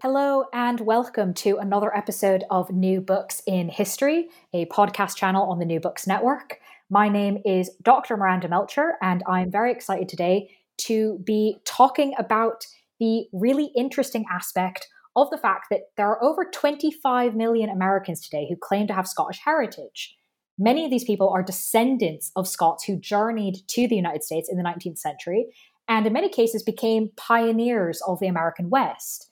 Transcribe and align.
Hello, 0.00 0.44
and 0.52 0.78
welcome 0.78 1.34
to 1.34 1.56
another 1.56 1.94
episode 1.96 2.44
of 2.50 2.70
New 2.70 3.00
Books 3.00 3.42
in 3.48 3.68
History, 3.68 4.28
a 4.52 4.66
podcast 4.66 5.16
channel 5.16 5.50
on 5.50 5.58
the 5.58 5.64
New 5.64 5.80
Books 5.80 6.06
Network. 6.06 6.60
My 6.88 7.08
name 7.08 7.38
is 7.44 7.72
Dr. 7.82 8.16
Miranda 8.16 8.48
Melcher, 8.48 8.92
and 9.02 9.24
I'm 9.26 9.50
very 9.50 9.72
excited 9.72 10.08
today 10.08 10.50
to 10.82 11.18
be 11.24 11.56
talking 11.64 12.14
about 12.16 12.64
the 13.00 13.26
really 13.32 13.72
interesting 13.74 14.24
aspect 14.30 14.86
of 15.16 15.30
the 15.30 15.36
fact 15.36 15.66
that 15.72 15.90
there 15.96 16.06
are 16.06 16.22
over 16.22 16.44
25 16.44 17.34
million 17.34 17.68
Americans 17.68 18.20
today 18.20 18.46
who 18.48 18.54
claim 18.54 18.86
to 18.86 18.94
have 18.94 19.08
Scottish 19.08 19.40
heritage. 19.44 20.16
Many 20.56 20.84
of 20.84 20.92
these 20.92 21.04
people 21.04 21.28
are 21.28 21.42
descendants 21.42 22.30
of 22.36 22.46
Scots 22.46 22.84
who 22.84 22.96
journeyed 22.96 23.66
to 23.66 23.88
the 23.88 23.96
United 23.96 24.22
States 24.22 24.48
in 24.48 24.58
the 24.58 24.62
19th 24.62 24.98
century 24.98 25.46
and, 25.88 26.06
in 26.06 26.12
many 26.12 26.28
cases, 26.28 26.62
became 26.62 27.10
pioneers 27.16 28.00
of 28.06 28.20
the 28.20 28.28
American 28.28 28.70
West. 28.70 29.27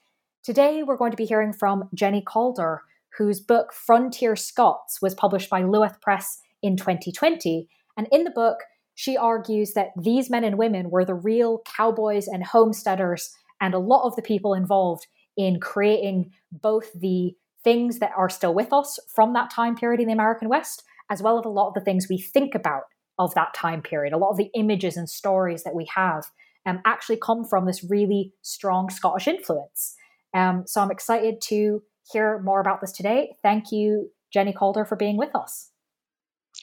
Today, 0.47 0.85
we're 0.85 0.97
going 0.97 1.11
to 1.11 1.17
be 1.17 1.25
hearing 1.25 1.53
from 1.53 1.89
Jenni 1.93 2.25
Calder, 2.25 2.83
whose 3.19 3.41
book 3.41 3.73
Frontier 3.73 4.37
Scots 4.37 5.03
was 5.03 5.13
published 5.13 5.51
by 5.51 5.63
Luath 5.63 6.01
Press 6.01 6.39
in 6.63 6.77
2020. 6.77 7.69
And 7.97 8.07
in 8.13 8.23
the 8.23 8.31
book, 8.31 8.59
she 8.95 9.17
argues 9.17 9.73
that 9.73 9.89
these 10.01 10.31
men 10.31 10.45
and 10.45 10.57
women 10.57 10.89
were 10.89 11.05
the 11.05 11.17
real 11.17 11.63
cowboys 11.67 12.29
and 12.29 12.45
homesteaders 12.45 13.31
and 13.61 13.75
a 13.75 13.81
lot 13.81 14.07
of 14.07 14.15
the 14.15 14.23
people 14.23 14.55
involved 14.55 15.09
in 15.37 15.59
creating 15.59 16.31
both 16.53 16.93
the 16.93 17.35
things 17.65 17.99
that 17.99 18.13
are 18.17 18.31
still 18.31 18.55
with 18.55 18.73
us 18.73 19.01
from 19.13 19.33
that 19.33 19.51
time 19.51 19.75
period 19.75 19.99
in 19.99 20.07
the 20.07 20.13
American 20.13 20.49
West 20.49 20.85
as 21.11 21.21
well 21.25 21.41
as 21.41 21.45
a 21.45 21.49
lot 21.49 21.67
of 21.67 21.75
the 21.75 21.81
things 21.81 22.07
we 22.09 22.19
think 22.19 22.55
about 22.55 22.85
of 23.19 23.35
that 23.35 23.53
time 23.53 23.83
period. 23.83 24.13
A 24.13 24.17
lot 24.17 24.31
of 24.31 24.37
the 24.37 24.51
images 24.55 24.97
and 24.97 25.11
stories 25.11 25.65
that 25.65 25.75
we 25.75 25.89
have 25.97 26.27
um, 26.65 26.81
actually 26.85 27.19
come 27.21 27.45
from 27.45 27.67
this 27.67 27.83
really 27.83 28.33
strong 28.43 28.91
Scottish 28.91 29.27
influence. 29.27 29.97
Um, 30.37 30.65
so 30.67 30.83
I'm 30.83 30.91
excited 30.91 31.41
to 31.49 31.83
hear 32.13 32.39
more 32.41 32.61
about 32.61 32.81
this 32.81 32.93
today. 32.93 33.35
Thank 33.43 33.73
you, 33.73 34.11
Jenni 34.35 34.55
Calder, 34.55 34.85
for 34.85 34.97
being 34.97 35.17
with 35.17 35.35
us. 35.35 35.71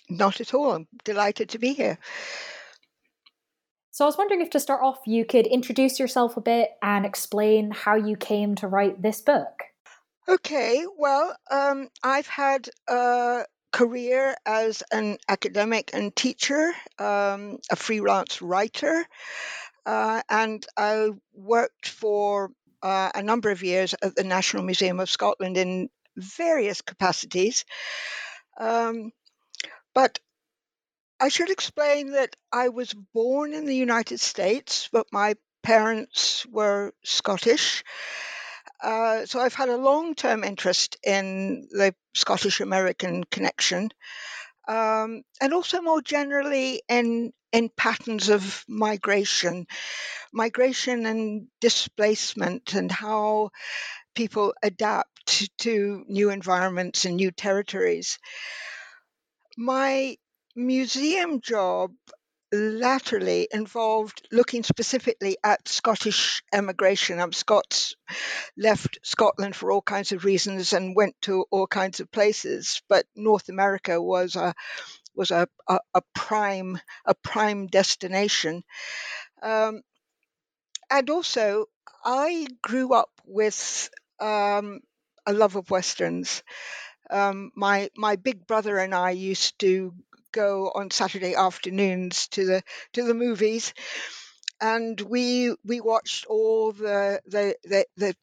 Not 0.10 0.40
at 0.40 0.54
all. 0.54 0.72
I'm 0.72 0.88
delighted 1.04 1.50
to 1.50 1.60
be 1.60 1.74
here. 1.74 1.98
So 3.92 4.06
I 4.06 4.08
was 4.08 4.18
wondering 4.18 4.42
if 4.42 4.50
to 4.52 4.60
start 4.60 4.82
off, 4.84 5.00
you 5.06 5.26
could 5.26 5.46
introduce 5.46 6.00
yourself 6.00 6.38
a 6.38 6.42
bit 6.42 6.70
and 6.82 7.06
explain 7.06 7.72
how 7.72 7.96
you 7.96 8.16
came 8.16 8.56
to 8.56 8.68
write 8.68 9.02
this 9.02 9.22
book. 9.22 9.64
Okay, 10.28 10.86
well, 10.98 11.36
um, 11.52 11.90
I've 12.04 12.28
had 12.28 12.70
a 12.88 13.46
career 13.72 14.36
as 14.46 14.84
an 14.92 15.18
academic 15.28 15.92
and 15.94 16.16
teacher, 16.16 16.74
um, 16.98 17.60
a 17.72 17.76
freelance 17.76 18.42
writer, 18.42 19.06
uh, 19.86 20.22
and 20.30 20.66
I 20.78 21.10
worked 21.34 21.90
for 21.90 22.52
uh, 22.84 23.12
a 23.16 23.24
number 23.24 23.50
of 23.50 23.64
years 23.64 23.96
at 24.02 24.16
the 24.16 24.24
National 24.24 24.64
Museum 24.64 25.00
of 25.00 25.10
Scotland 25.10 25.58
in 25.58 25.90
various 26.18 26.82
capacities. 26.82 27.66
Um, 28.60 29.12
but 29.96 30.20
I 31.20 31.30
should 31.30 31.50
explain 31.50 32.12
that 32.12 32.36
I 32.52 32.70
was 32.70 32.94
born 33.14 33.54
in 33.54 33.66
the 33.66 33.76
United 33.76 34.20
States, 34.20 34.90
but 34.92 35.08
my 35.12 35.36
parents 35.64 36.46
were 36.46 36.94
Scottish. 37.04 37.84
Uh, 38.82 39.26
so 39.26 39.40
I've 39.40 39.54
had 39.54 39.70
a 39.70 39.78
long 39.78 40.14
term 40.14 40.44
interest 40.44 40.98
in 41.04 41.70
the 41.72 41.96
Scottish 42.14 42.60
American 42.60 43.24
connection. 43.24 43.90
Um, 44.68 45.24
and 45.42 45.54
also 45.54 45.82
more 45.82 46.02
generally 46.02 46.84
in 46.90 47.32
in 47.54 47.70
patterns 47.70 48.30
of 48.30 48.66
migration, 48.68 49.68
migration 50.34 51.06
and 51.06 51.48
displacement, 51.62 52.74
and 52.74 52.92
how 52.92 53.52
people 54.16 54.54
adapt 54.62 55.58
to 55.60 56.04
new 56.08 56.32
environments 56.32 57.06
and 57.06 57.16
new 57.16 57.32
territories. 57.32 58.20
My 59.56 60.18
museum 60.56 61.40
job 61.40 61.92
latterly 62.52 63.48
involved 63.52 64.28
looking 64.32 64.64
specifically 64.64 65.38
at 65.44 65.68
Scottish 65.68 66.44
emigration. 66.54 67.20
Um, 67.20 67.34
Scots 67.34 67.96
left 68.56 69.00
Scotland 69.04 69.56
for 69.56 69.72
all 69.72 69.82
kinds 69.82 70.12
of 70.12 70.24
reasons 70.24 70.74
and 70.74 70.96
went 70.96 71.16
to 71.24 71.46
all 71.50 71.66
kinds 71.66 72.00
of 72.00 72.12
places, 72.12 72.82
but 72.88 73.06
North 73.16 73.50
America 73.50 74.00
was 74.00 74.36
a 74.36 74.54
was 75.16 75.32
a, 75.32 75.48
a, 75.68 75.80
a 75.96 76.02
prime 76.14 76.80
a 77.06 77.14
prime 77.16 77.68
destination. 77.68 78.64
Um, 79.42 79.82
and 80.90 81.10
also, 81.10 81.66
I 82.04 82.48
grew 82.62 82.94
up 82.94 83.10
with 83.26 83.90
um, 84.20 84.82
a 85.26 85.34
love 85.34 85.56
of 85.56 85.70
westerns. 85.70 86.44
Um, 87.10 87.52
my 87.56 87.90
my 87.96 88.16
big 88.18 88.48
brother 88.48 88.78
and 88.78 88.96
I 88.96 89.12
used 89.12 89.60
to 89.60 89.94
go 90.32 90.72
on 90.76 90.92
Saturday 90.92 91.36
afternoons 91.36 92.28
to 92.30 92.46
the 92.46 92.64
to 92.94 93.04
the 93.04 93.14
movies, 93.14 93.74
and 94.62 95.00
we 95.02 95.56
we 95.66 95.82
watched 95.82 96.26
all 96.28 96.72
the 96.74 97.22
the 97.26 97.56
the, 97.64 97.86
the 97.98 98.16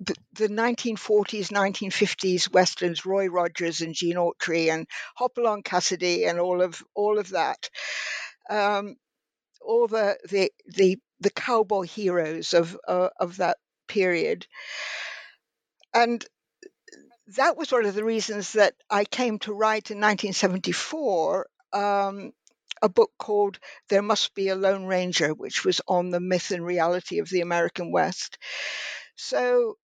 the, 0.00 0.14
the 0.34 0.48
1940s, 0.48 1.50
1950s 1.50 2.52
westerns, 2.52 3.06
Roy 3.06 3.28
Rogers 3.28 3.80
and 3.80 3.94
Gene 3.94 4.16
Autry 4.16 4.70
and 4.72 4.86
Hopalong 5.16 5.62
Cassidy 5.62 6.24
and 6.26 6.38
all 6.38 6.62
of 6.62 6.82
all 6.94 7.18
of 7.18 7.30
that, 7.30 7.70
um, 8.50 8.96
all 9.60 9.88
the 9.88 10.18
the 10.30 10.52
the 10.66 10.98
the 11.20 11.30
cowboy 11.30 11.82
heroes 11.82 12.54
of 12.54 12.78
uh, 12.88 13.08
of 13.20 13.38
that 13.38 13.58
period, 13.88 14.46
and 15.94 16.24
that 17.36 17.56
was 17.56 17.72
one 17.72 17.84
of 17.86 17.94
the 17.94 18.04
reasons 18.04 18.52
that 18.52 18.74
I 18.90 19.04
came 19.04 19.38
to 19.40 19.52
write 19.52 19.90
in 19.90 19.98
1974 20.00 21.48
um, 21.72 22.32
a 22.82 22.88
book 22.88 23.10
called 23.18 23.58
There 23.88 24.02
Must 24.02 24.34
Be 24.34 24.48
a 24.48 24.54
Lone 24.54 24.84
Ranger, 24.84 25.34
which 25.34 25.64
was 25.64 25.80
on 25.88 26.10
the 26.10 26.20
myth 26.20 26.50
and 26.50 26.64
reality 26.64 27.18
of 27.18 27.28
the 27.28 27.40
American 27.40 27.90
West. 27.90 28.38
So, 29.16 29.76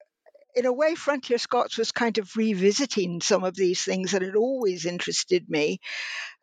in 0.54 0.66
a 0.66 0.72
way, 0.72 0.94
Frontier 0.94 1.38
Scots 1.38 1.78
was 1.78 1.92
kind 1.92 2.18
of 2.18 2.36
revisiting 2.36 3.20
some 3.20 3.44
of 3.44 3.54
these 3.54 3.82
things 3.82 4.12
that 4.12 4.22
had 4.22 4.36
always 4.36 4.86
interested 4.86 5.48
me, 5.48 5.80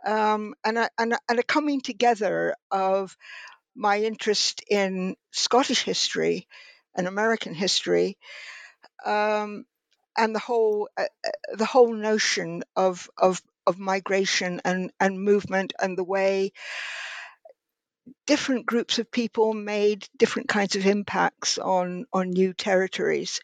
um, 0.05 0.55
and, 0.63 0.77
a, 0.77 0.89
and, 0.97 1.13
a, 1.13 1.19
and 1.27 1.39
a 1.39 1.43
coming 1.43 1.81
together 1.81 2.55
of 2.71 3.15
my 3.75 3.99
interest 3.99 4.63
in 4.69 5.15
Scottish 5.31 5.83
history 5.83 6.47
and 6.95 7.07
American 7.07 7.53
history, 7.53 8.17
um, 9.05 9.65
and 10.17 10.35
the 10.35 10.39
whole 10.39 10.89
uh, 10.97 11.03
uh 11.03 11.55
the 11.55 11.65
whole 11.65 11.93
notion 11.93 12.63
of 12.75 13.09
of 13.17 13.41
of 13.67 13.77
migration 13.77 14.59
and, 14.65 14.91
and 14.99 15.21
movement 15.21 15.73
and 15.79 15.97
the 15.97 16.03
way 16.03 16.51
different 18.25 18.65
groups 18.65 18.99
of 18.99 19.11
people 19.11 19.53
made 19.53 20.07
different 20.17 20.47
kinds 20.47 20.75
of 20.75 20.85
impacts 20.85 21.57
on, 21.57 22.05
on 22.13 22.29
new 22.29 22.53
territories. 22.53 23.41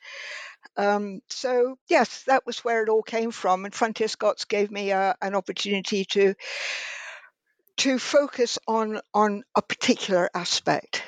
Um, 0.77 1.21
so 1.29 1.77
yes, 1.87 2.23
that 2.27 2.45
was 2.45 2.59
where 2.59 2.83
it 2.83 2.89
all 2.89 3.03
came 3.03 3.31
from, 3.31 3.65
and 3.65 3.73
Frontier 3.73 4.07
Scots 4.07 4.45
gave 4.45 4.71
me 4.71 4.91
a, 4.91 5.11
uh, 5.11 5.13
an 5.21 5.35
opportunity 5.35 6.05
to 6.05 6.35
to 7.77 7.99
focus 7.99 8.57
on 8.67 8.99
on 9.13 9.43
a 9.55 9.61
particular 9.61 10.29
aspect. 10.33 11.03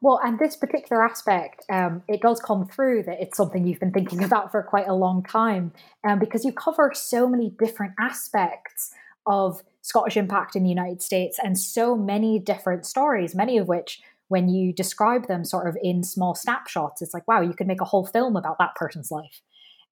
Well, 0.00 0.18
and 0.22 0.36
this 0.36 0.56
particular 0.56 1.04
aspect, 1.04 1.64
um, 1.70 2.02
it 2.08 2.20
does 2.20 2.40
come 2.40 2.66
through 2.66 3.04
that 3.04 3.20
it's 3.20 3.36
something 3.36 3.64
you've 3.64 3.78
been 3.78 3.92
thinking 3.92 4.24
about 4.28 4.50
for 4.50 4.62
quite 4.62 4.88
a 4.88 4.94
long 4.94 5.22
time, 5.22 5.72
um, 6.04 6.18
because 6.18 6.44
you 6.44 6.52
cover 6.52 6.90
so 6.92 7.28
many 7.28 7.50
different 7.50 7.94
aspects 8.00 8.92
of 9.26 9.62
Scottish 9.82 10.16
impact 10.16 10.56
in 10.56 10.64
the 10.64 10.68
United 10.68 11.02
States 11.02 11.38
and 11.42 11.58
so 11.58 11.96
many 11.96 12.40
different 12.40 12.84
stories, 12.84 13.34
many 13.34 13.58
of 13.58 13.68
which, 13.68 14.00
when 14.32 14.48
you 14.48 14.72
describe 14.72 15.28
them 15.28 15.44
sort 15.44 15.68
of 15.68 15.76
in 15.82 16.02
small 16.02 16.34
snapshots, 16.34 17.02
it's 17.02 17.12
like, 17.12 17.28
wow, 17.28 17.42
you 17.42 17.52
could 17.52 17.66
make 17.66 17.82
a 17.82 17.84
whole 17.84 18.06
film 18.06 18.34
about 18.34 18.56
that 18.58 18.74
person's 18.74 19.10
life. 19.10 19.42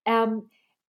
Um, 0.06 0.48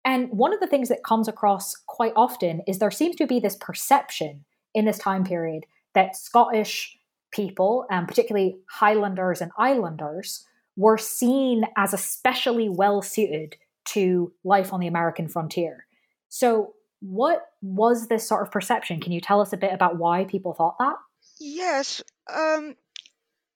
and 0.04 0.32
one 0.32 0.52
of 0.52 0.60
the 0.60 0.68
things 0.68 0.90
that 0.90 1.04
comes 1.04 1.28
across 1.28 1.76
quite 1.86 2.14
often 2.16 2.64
is 2.68 2.80
there 2.80 2.90
seems 2.90 3.16
to 3.18 3.28
be 3.28 3.40
this 3.40 3.56
perception 3.56 4.46
in 4.74 4.86
this 4.86 4.98
time 4.98 5.24
period 5.24 5.68
that 5.94 6.16
Scottish 6.16 6.98
people, 7.32 7.86
um, 7.92 8.08
particularly 8.08 8.58
Highlanders 8.68 9.42
and 9.42 9.52
Islanders, 9.60 10.44
were 10.76 10.98
seen 10.98 11.66
as 11.78 11.94
especially 11.94 12.68
well 12.68 13.04
suited 13.04 13.58
to 13.90 14.34
life 14.44 14.74
on 14.74 14.80
the 14.80 14.88
American 14.88 15.28
frontier. 15.28 15.86
So, 16.30 16.74
what 17.00 17.46
was 17.62 18.08
this 18.08 18.28
sort 18.28 18.42
of 18.42 18.52
perception? 18.52 19.00
Can 19.00 19.12
you 19.12 19.22
tell 19.22 19.40
us 19.40 19.54
a 19.54 19.58
bit 19.58 19.72
about 19.72 20.00
why 20.00 20.24
people 20.24 20.56
thought 20.56 20.80
that? 20.80 20.96
Yes. 21.40 22.02
Um, 22.34 22.76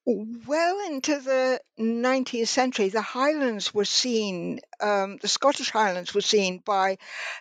well 0.05 0.87
into 0.87 1.19
the 1.19 1.59
19th 1.79 2.47
century, 2.47 2.89
the 2.89 3.01
Highlands 3.01 3.73
were 3.73 3.85
seen, 3.85 4.59
um, 4.79 5.17
the 5.17 5.27
Scottish 5.27 5.69
Highlands 5.69 6.13
were 6.13 6.21
seen 6.21 6.61
by 6.65 6.97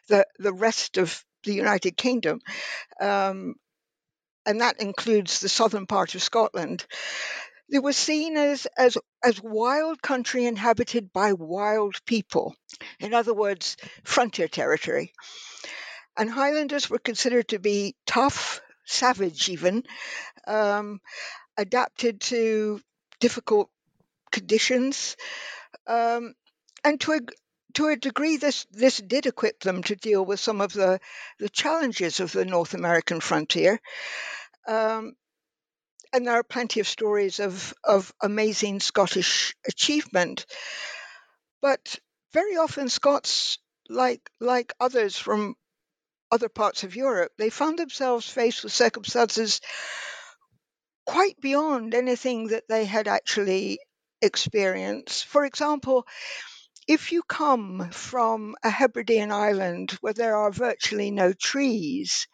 the, 0.08 0.26
the 0.38 0.52
rest 0.52 0.99
of 0.99 1.25
the 1.44 1.55
United 1.55 1.96
Kingdom, 1.96 2.40
um, 3.00 3.55
and 4.44 4.60
that 4.60 4.81
includes 4.81 5.40
the 5.40 5.49
southern 5.49 5.87
part 5.87 6.14
of 6.14 6.22
Scotland. 6.22 6.84
They 7.70 7.78
were 7.78 7.93
seen 7.93 8.37
as, 8.37 8.66
as, 8.78 8.96
as 9.22 9.43
wild 9.43 10.00
country 10.00 10.46
inhabited 10.46 11.12
by 11.12 11.34
wild 11.34 12.02
people. 12.06 12.56
In 12.99 13.12
other 13.12 13.34
words, 13.34 13.76
frontier 14.04 14.49
territory. 14.49 15.12
And 16.16 16.31
Highlanders 16.31 16.88
were 16.88 16.99
considered 16.99 17.49
to 17.49 17.58
be 17.58 17.94
tough, 18.06 18.61
savage 18.87 19.50
even, 19.50 19.84
um, 20.46 21.00
adapted 21.58 22.20
to 22.20 22.81
difficult 23.20 23.69
conditions. 24.31 25.16
Um, 25.87 26.34
and 26.84 27.00
to 27.00 27.12
a, 27.12 27.20
to 27.75 27.88
a 27.88 27.96
degree, 27.96 28.37
this, 28.37 28.66
this 28.70 28.99
did 28.99 29.26
equip 29.26 29.60
them 29.60 29.82
to 29.82 29.96
deal 29.96 30.25
with 30.25 30.40
some 30.40 30.60
of 30.60 30.72
the, 30.72 31.00
the 31.38 31.49
challenges 31.49 32.20
of 32.20 32.32
the 32.32 32.44
North 32.44 32.75
American 32.75 33.20
frontier. 33.20 33.81
Um, 34.66 35.14
and 36.12 36.26
there 36.26 36.34
are 36.34 36.44
plenty 36.44 36.81
of 36.81 36.88
stories 36.88 37.40
of, 37.40 37.75
of 37.84 38.12
amazing 38.22 38.81
Scottish 38.81 39.54
achievement. 39.66 40.46
But 41.61 41.99
very 42.32 42.56
often, 42.56 42.88
Scots, 42.88 43.58
like, 43.90 44.31
like 44.40 44.72
others 44.81 45.19
from 45.19 45.54
other 46.31 46.49
parts 46.49 46.84
of 46.84 46.96
Europe, 46.96 47.32
they 47.37 47.50
found 47.50 47.78
themselves 47.78 48.28
faced 48.28 48.62
with 48.62 48.72
circumstances 48.72 49.61
quite 51.08 51.40
beyond 51.40 51.94
anything 51.94 52.49
that 52.49 52.69
they 52.69 52.84
had 52.84 53.08
actually 53.08 53.78
experienced. 54.20 55.25
For 55.25 55.46
example, 55.46 56.06
if 56.87 57.12
you 57.12 57.22
come 57.22 57.88
from 57.90 58.56
a 58.62 58.69
Hebridean 58.69 59.32
island 59.32 59.93
where 60.02 60.12
there 60.12 60.37
are 60.37 60.50
virtually 60.50 61.10
no 61.10 61.32
trees, 61.32 62.28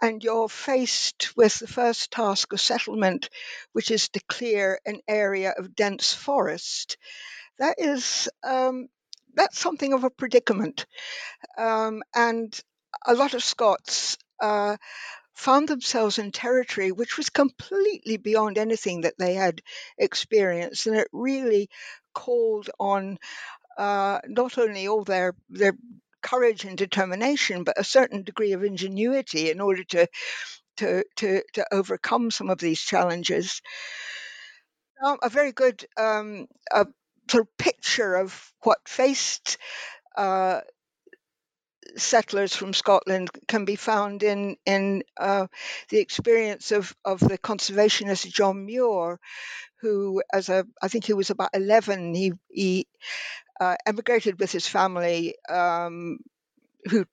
and 0.00 0.22
you're 0.22 0.48
faced 0.48 1.36
with 1.36 1.58
the 1.58 1.66
first 1.66 2.12
task 2.12 2.52
of 2.52 2.60
settlement, 2.60 3.28
which 3.72 3.90
is 3.90 4.08
to 4.10 4.20
clear 4.28 4.78
an 4.86 5.00
area 5.08 5.52
of 5.58 5.74
dense 5.74 6.14
forest, 6.14 6.96
that 7.58 7.74
is 7.78 8.28
um, 8.44 8.86
that's 9.34 9.58
something 9.58 9.94
of 9.94 10.04
a 10.04 10.10
predicament. 10.10 10.86
Um, 11.58 12.04
and 12.14 12.56
a 13.04 13.14
lot 13.14 13.34
of 13.34 13.42
Scots 13.42 14.16
uh, 14.40 14.76
found 15.40 15.68
themselves 15.68 16.18
in 16.18 16.30
territory 16.30 16.92
which 16.92 17.16
was 17.16 17.30
completely 17.30 18.18
beyond 18.18 18.58
anything 18.58 19.00
that 19.00 19.18
they 19.18 19.34
had 19.34 19.62
experienced, 19.96 20.86
and 20.86 20.96
it 20.96 21.08
really 21.12 21.70
called 22.12 22.68
on 22.78 23.18
uh, 23.78 24.20
not 24.26 24.58
only 24.58 24.86
all 24.86 25.02
their 25.02 25.34
their 25.48 25.72
courage 26.22 26.64
and 26.64 26.76
determination, 26.76 27.64
but 27.64 27.80
a 27.80 27.84
certain 27.84 28.22
degree 28.22 28.52
of 28.52 28.62
ingenuity 28.62 29.50
in 29.50 29.60
order 29.60 29.82
to 29.84 30.06
to 30.76 31.04
to, 31.16 31.42
to 31.54 31.64
overcome 31.72 32.30
some 32.30 32.50
of 32.50 32.58
these 32.58 32.80
challenges. 32.80 33.62
Um, 35.02 35.16
a 35.22 35.30
very 35.30 35.52
good 35.52 35.86
um, 35.96 36.46
a 36.70 36.86
sort 37.30 37.46
of 37.46 37.56
picture 37.56 38.14
of 38.14 38.52
what 38.62 38.78
faced 38.86 39.56
uh, 40.16 40.60
settlers 41.96 42.54
from 42.54 42.72
Scotland 42.72 43.30
can 43.48 43.64
be 43.64 43.76
found 43.76 44.22
in 44.22 44.56
in 44.66 45.02
uh, 45.16 45.46
the 45.88 45.98
experience 45.98 46.72
of 46.72 46.94
of 47.04 47.20
the 47.20 47.38
conservationist 47.38 48.30
John 48.32 48.66
Muir, 48.66 49.18
who, 49.80 50.22
as 50.32 50.48
a 50.48 50.66
I 50.82 50.88
think 50.88 51.04
he 51.04 51.14
was 51.14 51.30
about 51.30 51.50
eleven, 51.54 52.14
he 52.14 52.32
he 52.50 52.86
uh, 53.60 53.76
emigrated 53.86 54.40
with 54.40 54.50
his 54.50 54.66
family, 54.66 55.34
um, 55.48 56.18
who 56.88 57.04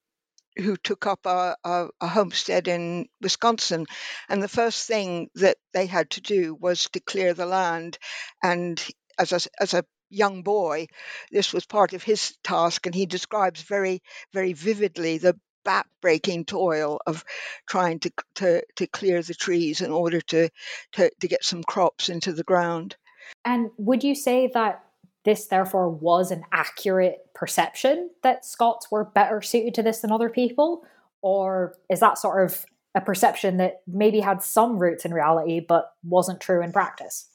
who 0.58 0.76
took 0.76 1.06
up 1.06 1.26
a, 1.26 1.56
a, 1.64 1.88
a, 2.02 2.08
homestead 2.08 2.68
in 2.68 3.08
Wisconsin. 3.22 3.86
And 4.28 4.42
the 4.42 4.48
first 4.48 4.88
thing 4.88 5.30
that 5.36 5.58
they 5.72 5.86
had 5.86 6.10
to 6.12 6.22
do 6.22 6.56
was 6.56 6.90
to 6.94 7.00
clear 7.00 7.36
the 7.36 7.46
land. 7.46 8.00
And 8.42 8.84
as 9.20 9.34
a, 9.34 9.40
as 9.60 9.76
a 9.76 9.86
young 10.10 10.44
boy, 10.44 10.88
this 11.32 11.54
was 11.54 11.66
part 11.66 11.94
of 11.94 12.04
his 12.04 12.36
task, 12.44 12.86
and 12.86 12.96
he 12.96 13.06
describes 13.06 13.62
very, 13.62 14.02
very 14.34 14.54
vividly 14.54 15.18
the 15.18 15.38
back-breaking 15.66 16.46
toil 16.46 17.00
of 17.06 17.26
trying 17.68 18.00
to, 18.00 18.12
to, 18.36 18.64
to 18.78 18.88
clear 18.88 19.22
the 19.22 19.34
trees 19.34 19.82
in 19.82 19.92
order 19.92 20.22
to, 20.22 20.50
to, 20.94 21.12
to 21.20 21.28
get 21.28 21.44
some 21.44 21.64
crops 21.64 22.08
into 22.08 22.32
the 22.32 22.44
ground. 22.44 22.96
And 23.44 23.70
would 23.78 24.04
you 24.04 24.16
say 24.16 24.50
that 24.54 24.84
this 25.26 25.48
therefore 25.48 25.90
was 25.90 26.32
an 26.32 26.44
accurate 26.54 27.18
perception 27.36 28.10
that 28.24 28.46
Scots 28.46 28.90
were 28.90 29.04
better 29.04 29.42
suited 29.42 29.74
to 29.74 29.84
this 29.84 30.00
than 30.00 30.12
other 30.12 30.30
people? 30.30 30.86
Or 31.22 31.76
is 31.90 32.00
that 32.00 32.18
sort 32.18 32.46
of 32.46 32.66
a 32.96 33.02
perception 33.02 33.58
that 33.58 33.82
maybe 33.86 34.22
had 34.22 34.42
some 34.42 34.80
roots 34.80 35.04
in 35.04 35.14
reality 35.14 35.60
but 35.60 35.92
wasn't 36.02 36.40
true 36.40 36.64
in 36.64 36.72
practice? 36.72 37.28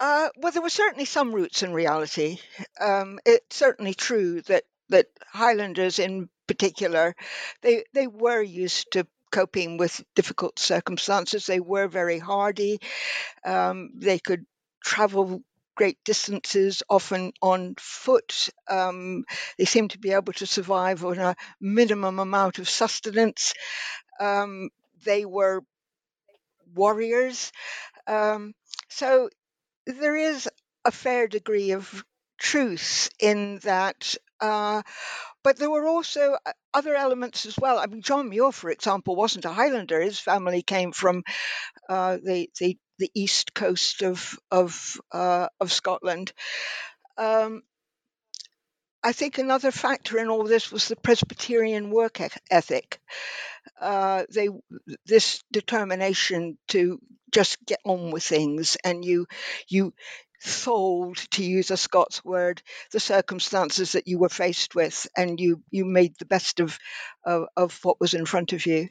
Uh, 0.00 0.30
well, 0.38 0.52
there 0.52 0.62
were 0.62 0.70
certainly 0.70 1.04
some 1.04 1.32
roots 1.34 1.62
in 1.62 1.72
reality. 1.72 2.38
Um, 2.80 3.18
it's 3.26 3.56
certainly 3.56 3.94
true 3.94 4.40
that 4.42 4.64
that 4.88 5.06
Highlanders, 5.28 5.98
in 6.00 6.28
particular, 6.48 7.14
they 7.62 7.84
they 7.92 8.06
were 8.08 8.42
used 8.42 8.92
to 8.92 9.06
coping 9.30 9.76
with 9.76 10.02
difficult 10.16 10.58
circumstances. 10.58 11.46
They 11.46 11.60
were 11.60 11.86
very 11.86 12.18
hardy. 12.18 12.80
Um, 13.44 13.90
they 13.96 14.18
could 14.18 14.46
travel 14.84 15.42
great 15.76 16.02
distances, 16.04 16.82
often 16.90 17.32
on 17.42 17.76
foot. 17.78 18.50
Um, 18.68 19.24
they 19.58 19.66
seemed 19.66 19.92
to 19.92 19.98
be 19.98 20.12
able 20.12 20.34
to 20.34 20.46
survive 20.46 21.04
on 21.04 21.18
a 21.18 21.36
minimum 21.60 22.18
amount 22.20 22.58
of 22.60 22.68
sustenance. 22.68 23.54
Um, 24.20 24.70
they 25.04 25.24
were 25.26 25.62
warriors. 26.74 27.52
Um, 28.06 28.54
so 28.88 29.30
there 29.90 30.16
is 30.16 30.48
a 30.84 30.90
fair 30.90 31.28
degree 31.28 31.72
of 31.72 32.04
truth 32.38 33.10
in 33.18 33.58
that. 33.58 34.14
Uh, 34.40 34.82
but 35.44 35.58
there 35.58 35.70
were 35.70 35.86
also 35.86 36.36
uh, 36.44 36.52
other 36.72 36.94
elements 36.94 37.44
as 37.46 37.58
well. 37.58 37.78
I 37.78 37.86
mean, 37.86 38.02
John 38.02 38.30
Muir, 38.30 38.52
for 38.52 38.70
example, 38.70 39.14
wasn't 39.14 39.44
a 39.44 39.52
Highlander. 39.52 40.00
His 40.00 40.18
family 40.18 40.62
came 40.62 40.92
from 40.92 41.22
uh, 41.88 42.18
the, 42.22 42.48
the 42.58 42.78
the 42.98 43.10
east 43.14 43.54
coast 43.54 44.02
of 44.02 44.38
of 44.50 45.00
uh, 45.10 45.48
of 45.58 45.72
Scotland. 45.72 46.32
Um, 47.18 47.62
I 49.02 49.12
think 49.12 49.38
another 49.38 49.70
factor 49.70 50.18
in 50.18 50.28
all 50.28 50.44
this 50.44 50.70
was 50.70 50.88
the 50.88 50.96
Presbyterian 50.96 51.90
work 51.90 52.20
ethic. 52.50 53.00
Uh, 53.80 54.24
they 54.32 54.48
this 55.06 55.42
determination 55.50 56.58
to 56.68 57.00
just 57.32 57.64
get 57.64 57.80
on 57.84 58.10
with 58.10 58.24
things, 58.24 58.76
and 58.84 59.04
you 59.04 59.26
you 59.68 59.94
tholed, 60.42 61.18
to 61.32 61.44
use 61.44 61.70
a 61.70 61.76
Scots 61.76 62.24
word, 62.24 62.62
the 62.92 63.00
circumstances 63.00 63.92
that 63.92 64.08
you 64.08 64.18
were 64.18 64.28
faced 64.28 64.74
with, 64.74 65.06
and 65.16 65.38
you 65.38 65.62
you 65.70 65.84
made 65.84 66.14
the 66.18 66.24
best 66.24 66.60
of 66.60 66.78
of, 67.24 67.46
of 67.56 67.78
what 67.82 68.00
was 68.00 68.14
in 68.14 68.26
front 68.26 68.52
of 68.52 68.66
you. 68.66 68.88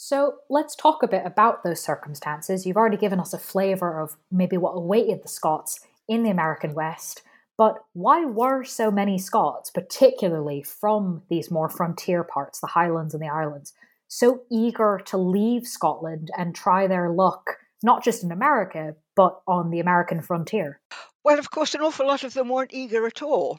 So 0.00 0.36
let's 0.48 0.76
talk 0.76 1.02
a 1.02 1.08
bit 1.08 1.22
about 1.26 1.64
those 1.64 1.82
circumstances. 1.82 2.64
You've 2.64 2.76
already 2.76 2.96
given 2.96 3.18
us 3.18 3.32
a 3.32 3.38
flavour 3.38 4.00
of 4.00 4.16
maybe 4.30 4.56
what 4.56 4.76
awaited 4.76 5.22
the 5.22 5.28
Scots 5.28 5.80
in 6.06 6.22
the 6.22 6.30
American 6.30 6.72
West. 6.72 7.22
But 7.56 7.84
why 7.92 8.24
were 8.24 8.62
so 8.62 8.92
many 8.92 9.18
Scots, 9.18 9.70
particularly 9.70 10.62
from 10.62 11.22
these 11.28 11.50
more 11.50 11.68
frontier 11.68 12.22
parts, 12.22 12.60
the 12.60 12.68
Highlands 12.68 13.12
and 13.12 13.22
the 13.22 13.28
Islands, 13.28 13.72
so 14.08 14.42
eager 14.50 15.00
to 15.06 15.18
leave 15.18 15.66
Scotland 15.66 16.30
and 16.36 16.54
try 16.54 16.86
their 16.86 17.10
luck, 17.10 17.58
not 17.82 18.02
just 18.02 18.24
in 18.24 18.32
America, 18.32 18.96
but 19.14 19.40
on 19.46 19.70
the 19.70 19.80
American 19.80 20.22
frontier? 20.22 20.80
Well, 21.22 21.38
of 21.38 21.50
course, 21.50 21.74
an 21.74 21.82
awful 21.82 22.06
lot 22.06 22.24
of 22.24 22.34
them 22.34 22.48
weren't 22.48 22.74
eager 22.74 23.06
at 23.06 23.22
all. 23.22 23.58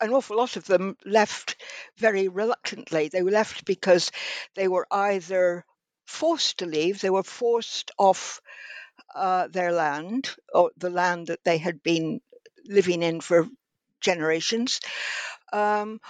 An 0.00 0.12
awful 0.12 0.36
lot 0.36 0.56
of 0.56 0.66
them 0.66 0.96
left 1.04 1.56
very 1.96 2.28
reluctantly. 2.28 3.08
They 3.08 3.22
left 3.22 3.64
because 3.64 4.10
they 4.54 4.68
were 4.68 4.86
either 4.90 5.64
forced 6.06 6.58
to 6.58 6.66
leave, 6.66 7.00
they 7.00 7.10
were 7.10 7.22
forced 7.22 7.90
off 7.98 8.40
uh, 9.14 9.48
their 9.48 9.72
land, 9.72 10.34
or 10.52 10.70
the 10.76 10.90
land 10.90 11.28
that 11.28 11.44
they 11.44 11.58
had 11.58 11.82
been 11.82 12.20
living 12.66 13.02
in 13.02 13.20
for 13.20 13.46
generations, 14.00 14.80
um, 15.52 16.00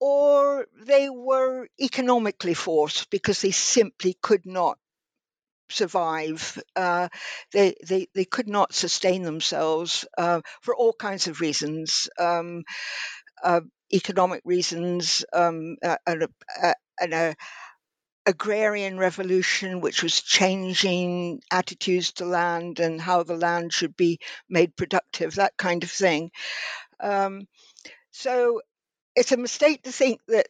or 0.00 0.66
they 0.86 1.08
were 1.10 1.68
economically 1.80 2.54
forced 2.54 3.10
because 3.10 3.40
they 3.42 3.50
simply 3.52 4.16
could 4.22 4.46
not 4.46 4.78
survive. 5.70 6.58
Uh, 6.76 7.08
they, 7.52 7.74
they 7.86 8.08
they 8.14 8.24
could 8.24 8.48
not 8.48 8.74
sustain 8.74 9.22
themselves 9.22 10.04
uh, 10.18 10.40
for 10.62 10.74
all 10.76 10.92
kinds 10.94 11.26
of 11.28 11.40
reasons, 11.40 12.08
um, 12.18 12.64
uh, 13.44 13.60
economic 13.92 14.42
reasons, 14.44 15.24
um, 15.32 15.76
and, 16.06 16.24
a, 16.62 16.74
and 17.00 17.14
a 17.14 17.36
agrarian 18.26 18.98
revolution, 18.98 19.80
which 19.80 20.02
was 20.02 20.22
changing 20.22 21.40
attitudes 21.52 22.12
to 22.14 22.26
land 22.26 22.80
and 22.80 23.00
how 23.00 23.22
the 23.24 23.36
land 23.36 23.72
should 23.72 23.96
be 23.96 24.18
made 24.48 24.76
productive, 24.76 25.36
that 25.36 25.56
kind 25.58 25.84
of 25.84 25.90
thing. 25.90 26.30
Um, 27.00 27.46
so 28.12 28.62
it's 29.18 29.32
a 29.32 29.36
mistake 29.36 29.82
to 29.82 29.92
think 29.92 30.20
that 30.28 30.48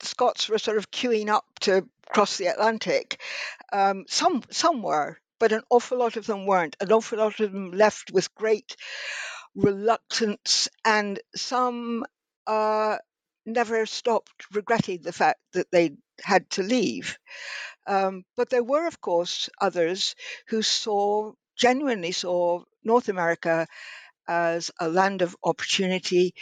the 0.00 0.06
Scots 0.06 0.48
were 0.48 0.58
sort 0.58 0.76
of 0.78 0.90
queuing 0.90 1.28
up 1.28 1.46
to 1.60 1.88
cross 2.06 2.36
the 2.36 2.46
Atlantic. 2.46 3.20
Um, 3.72 4.04
some 4.08 4.42
some 4.50 4.82
were, 4.82 5.18
but 5.40 5.52
an 5.52 5.62
awful 5.70 5.98
lot 5.98 6.16
of 6.16 6.26
them 6.26 6.46
weren't. 6.46 6.76
An 6.80 6.92
awful 6.92 7.18
lot 7.18 7.40
of 7.40 7.52
them 7.52 7.70
left 7.72 8.12
with 8.12 8.34
great 8.34 8.76
reluctance, 9.54 10.68
and 10.84 11.18
some 11.34 12.04
uh, 12.46 12.98
never 13.46 13.86
stopped 13.86 14.46
regretting 14.52 15.02
the 15.02 15.12
fact 15.12 15.40
that 15.54 15.70
they 15.70 15.92
had 16.22 16.48
to 16.50 16.62
leave. 16.62 17.18
Um, 17.86 18.24
but 18.36 18.50
there 18.50 18.64
were, 18.64 18.86
of 18.86 19.00
course, 19.00 19.48
others 19.60 20.14
who 20.48 20.62
saw 20.62 21.32
genuinely 21.56 22.12
saw 22.12 22.64
North 22.82 23.08
America 23.08 23.66
as 24.28 24.70
a 24.80 24.88
land 24.88 25.22
of 25.22 25.36
opportunity, 25.44 26.34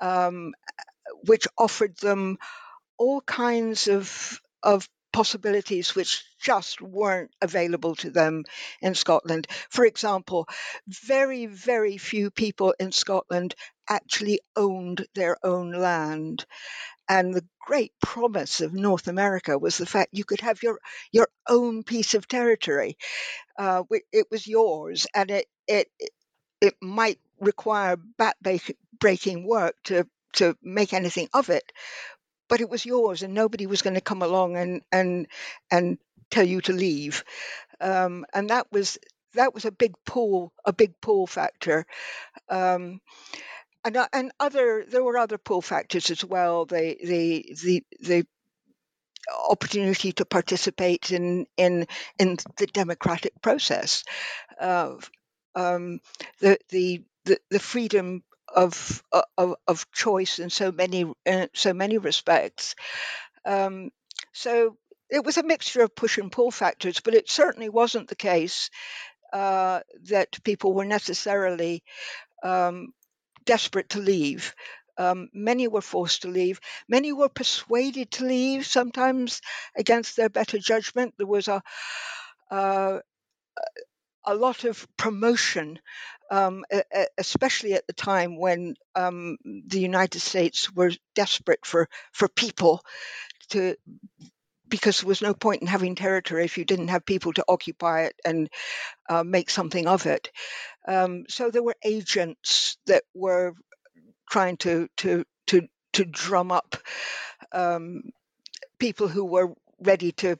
um, 0.00 0.54
which 1.26 1.46
offered 1.58 1.96
them 1.98 2.38
all 2.98 3.20
kinds 3.22 3.88
of 3.88 4.40
of 4.62 4.88
possibilities 5.12 5.94
which 5.94 6.24
just 6.40 6.82
weren't 6.82 7.30
available 7.40 7.94
to 7.96 8.10
them 8.10 8.44
in 8.82 8.94
Scotland. 8.94 9.46
For 9.70 9.86
example, 9.86 10.46
very, 10.86 11.46
very 11.46 11.96
few 11.96 12.30
people 12.30 12.74
in 12.78 12.92
Scotland 12.92 13.54
actually 13.88 14.40
owned 14.56 15.06
their 15.14 15.38
own 15.42 15.72
land. 15.72 16.44
And 17.08 17.32
the 17.32 17.46
great 17.60 17.92
promise 18.02 18.60
of 18.60 18.74
North 18.74 19.08
America 19.08 19.58
was 19.58 19.78
the 19.78 19.86
fact 19.86 20.10
you 20.12 20.24
could 20.24 20.40
have 20.42 20.62
your, 20.62 20.80
your 21.12 21.28
own 21.48 21.82
piece 21.84 22.14
of 22.14 22.28
territory. 22.28 22.98
Uh, 23.58 23.84
it 24.12 24.26
was 24.30 24.46
yours, 24.46 25.06
and 25.14 25.30
it, 25.30 25.46
it, 25.66 25.88
it 26.60 26.74
might 26.82 27.20
require 27.40 27.96
back-breaking 27.96 29.46
work 29.46 29.76
to, 29.84 30.06
to 30.36 30.56
make 30.62 30.92
anything 30.94 31.28
of 31.34 31.50
it 31.50 31.72
but 32.48 32.60
it 32.60 32.68
was 32.68 32.86
yours 32.86 33.22
and 33.22 33.34
nobody 33.34 33.66
was 33.66 33.82
going 33.82 33.94
to 33.94 34.00
come 34.00 34.22
along 34.22 34.56
and 34.56 34.82
and 34.92 35.26
and 35.70 35.98
tell 36.30 36.46
you 36.46 36.60
to 36.62 36.72
leave. 36.72 37.24
Um, 37.80 38.26
and 38.34 38.50
that 38.50 38.70
was 38.72 38.98
that 39.34 39.54
was 39.54 39.64
a 39.64 39.72
big 39.72 39.94
pull 40.06 40.52
a 40.64 40.72
big 40.72 41.00
pull 41.00 41.26
factor. 41.26 41.86
Um, 42.48 43.00
and 43.84 43.96
uh, 43.96 44.08
and 44.12 44.32
other 44.40 44.84
there 44.88 45.04
were 45.04 45.18
other 45.18 45.38
pull 45.38 45.62
factors 45.62 46.10
as 46.10 46.24
well. 46.24 46.66
The 46.66 46.96
the 47.02 47.54
the 47.64 47.84
the 48.00 48.26
opportunity 49.48 50.12
to 50.12 50.24
participate 50.24 51.10
in 51.12 51.46
in 51.56 51.86
in 52.18 52.36
the 52.58 52.66
democratic 52.66 53.32
process 53.42 54.04
um, 55.54 56.00
the 56.40 56.58
the 56.70 57.02
the, 57.24 57.38
the 57.50 57.58
freedom 57.58 58.22
of 58.56 59.04
of, 59.38 59.56
of 59.68 59.92
choice 59.92 60.40
in 60.40 60.50
so 60.50 60.72
many 60.72 61.06
in 61.26 61.48
so 61.54 61.74
many 61.74 61.98
respects. 61.98 62.74
Um, 63.44 63.90
so 64.32 64.76
it 65.10 65.24
was 65.24 65.38
a 65.38 65.42
mixture 65.44 65.82
of 65.82 65.94
push 65.94 66.18
and 66.18 66.32
pull 66.32 66.50
factors, 66.50 67.00
but 67.00 67.14
it 67.14 67.30
certainly 67.30 67.68
wasn't 67.68 68.08
the 68.08 68.16
case 68.16 68.70
uh, 69.32 69.80
that 70.04 70.42
people 70.44 70.74
were 70.74 70.84
necessarily 70.84 71.82
um, 72.42 72.92
desperate 73.44 73.90
to 73.90 74.00
leave. 74.00 74.54
Um, 74.98 75.28
many 75.34 75.68
were 75.68 75.82
forced 75.82 76.22
to 76.22 76.28
leave. 76.28 76.60
Many 76.88 77.12
were 77.12 77.28
persuaded 77.28 78.10
to 78.12 78.26
leave, 78.26 78.66
sometimes 78.66 79.42
against 79.76 80.16
their 80.16 80.30
better 80.30 80.58
judgment. 80.58 81.14
There 81.18 81.26
was 81.26 81.48
a 81.48 81.62
uh, 82.50 83.00
a 84.26 84.34
lot 84.34 84.64
of 84.64 84.86
promotion, 84.96 85.78
um, 86.30 86.64
especially 87.18 87.74
at 87.74 87.86
the 87.86 87.92
time 87.92 88.38
when 88.38 88.74
um, 88.94 89.36
the 89.44 89.80
United 89.80 90.20
States 90.20 90.72
were 90.72 90.92
desperate 91.14 91.64
for, 91.64 91.88
for 92.12 92.28
people 92.28 92.82
to 93.50 93.76
because 94.68 95.00
there 95.00 95.08
was 95.08 95.22
no 95.22 95.32
point 95.32 95.62
in 95.62 95.68
having 95.68 95.94
territory 95.94 96.44
if 96.44 96.58
you 96.58 96.64
didn't 96.64 96.88
have 96.88 97.06
people 97.06 97.32
to 97.32 97.44
occupy 97.48 98.02
it 98.02 98.14
and 98.24 98.48
uh, 99.08 99.22
make 99.22 99.48
something 99.50 99.86
of 99.86 100.06
it. 100.06 100.30
Um, 100.88 101.24
so 101.28 101.50
there 101.50 101.62
were 101.62 101.76
agents 101.84 102.76
that 102.86 103.04
were 103.14 103.54
trying 104.30 104.56
to 104.58 104.88
to 104.98 105.24
to 105.48 105.68
to 105.94 106.04
drum 106.04 106.50
up 106.52 106.76
um, 107.52 108.02
people 108.78 109.08
who 109.08 109.24
were 109.24 109.54
ready 109.80 110.12
to 110.12 110.36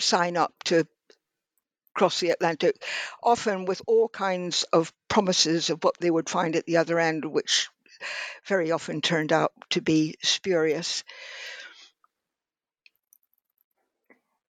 sign 0.00 0.36
up 0.36 0.52
to 0.64 0.86
across 1.98 2.20
the 2.20 2.30
Atlantic, 2.30 2.80
often 3.24 3.64
with 3.64 3.82
all 3.88 4.08
kinds 4.08 4.62
of 4.72 4.92
promises 5.08 5.68
of 5.68 5.82
what 5.82 5.98
they 5.98 6.12
would 6.12 6.28
find 6.28 6.54
at 6.54 6.64
the 6.64 6.76
other 6.76 7.00
end, 7.00 7.24
which 7.24 7.68
very 8.46 8.70
often 8.70 9.00
turned 9.00 9.32
out 9.32 9.50
to 9.70 9.80
be 9.80 10.14
spurious. 10.22 11.02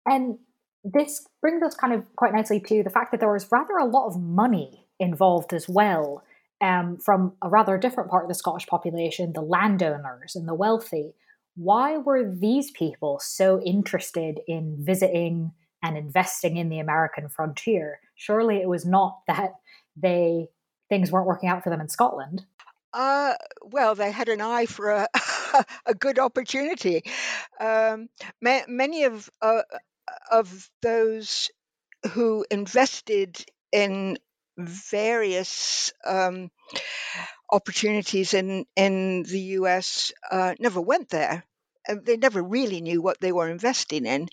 And 0.05 0.39
this 0.85 1.27
brings 1.41 1.63
us 1.63 1.75
kind 1.75 1.95
of 1.95 2.05
quite 2.15 2.35
nicely 2.35 2.61
to 2.61 2.83
the 2.83 2.91
fact 2.91 3.11
that 3.13 3.21
there 3.21 3.33
was 3.33 3.51
rather 3.51 3.79
a 3.79 3.87
lot 3.87 4.09
of 4.09 4.21
money 4.21 4.85
involved 4.99 5.55
as 5.55 5.67
well 5.67 6.23
um, 6.61 6.99
from 6.99 7.33
a 7.41 7.49
rather 7.49 7.79
different 7.79 8.11
part 8.11 8.25
of 8.25 8.29
the 8.29 8.35
Scottish 8.35 8.67
population, 8.67 9.33
the 9.33 9.41
landowners 9.41 10.37
and 10.37 10.47
the 10.47 10.53
wealthy. 10.53 11.15
Why 11.57 11.97
were 11.97 12.31
these 12.31 12.71
people 12.71 13.19
so 13.19 13.63
interested 13.63 14.41
in 14.47 14.77
visiting 14.79 15.53
and 15.83 15.97
investing 15.97 16.57
in 16.57 16.69
the 16.69 16.79
American 16.79 17.29
frontier. 17.29 18.01
Surely 18.15 18.57
it 18.59 18.69
was 18.69 18.85
not 18.85 19.21
that 19.27 19.55
they 19.97 20.49
things 20.89 21.13
weren't 21.13 21.27
working 21.27 21.49
out 21.49 21.63
for 21.63 21.71
them 21.71 21.81
in 21.81 21.89
Scotland. 21.89 22.45
Uh, 22.93 23.35
well, 23.63 23.95
they 23.95 24.11
had 24.11 24.29
an 24.29 24.41
eye 24.41 24.67
for 24.67 24.91
a, 24.91 25.09
a 25.87 25.95
good 25.95 26.19
opportunity. 26.19 27.03
Um, 27.61 28.09
ma- 28.43 28.67
many 28.67 29.05
of 29.05 29.31
uh, 29.41 29.63
of 30.31 30.69
those 30.83 31.51
who 32.13 32.45
invested 32.51 33.45
in 33.73 34.19
various 34.59 35.93
um, 36.05 36.51
opportunities 37.51 38.35
in 38.35 38.67
in 38.77 39.23
the 39.23 39.41
U.S. 39.41 40.13
Uh, 40.31 40.55
never 40.59 40.81
went 40.81 41.11
there. 41.11 41.45
They 41.89 42.17
never 42.17 42.43
really 42.43 42.81
knew 42.81 43.01
what 43.01 43.21
they 43.21 43.33
were 43.33 43.49
investing 43.49 44.05
in. 44.07 44.29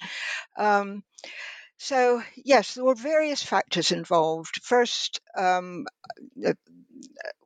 Um, 0.57 1.03
so, 1.77 2.23
yes, 2.35 2.73
there 2.73 2.83
were 2.83 2.95
various 2.95 3.43
factors 3.43 3.91
involved. 3.91 4.59
First, 4.63 5.21
um, 5.37 5.85
uh, 6.45 6.53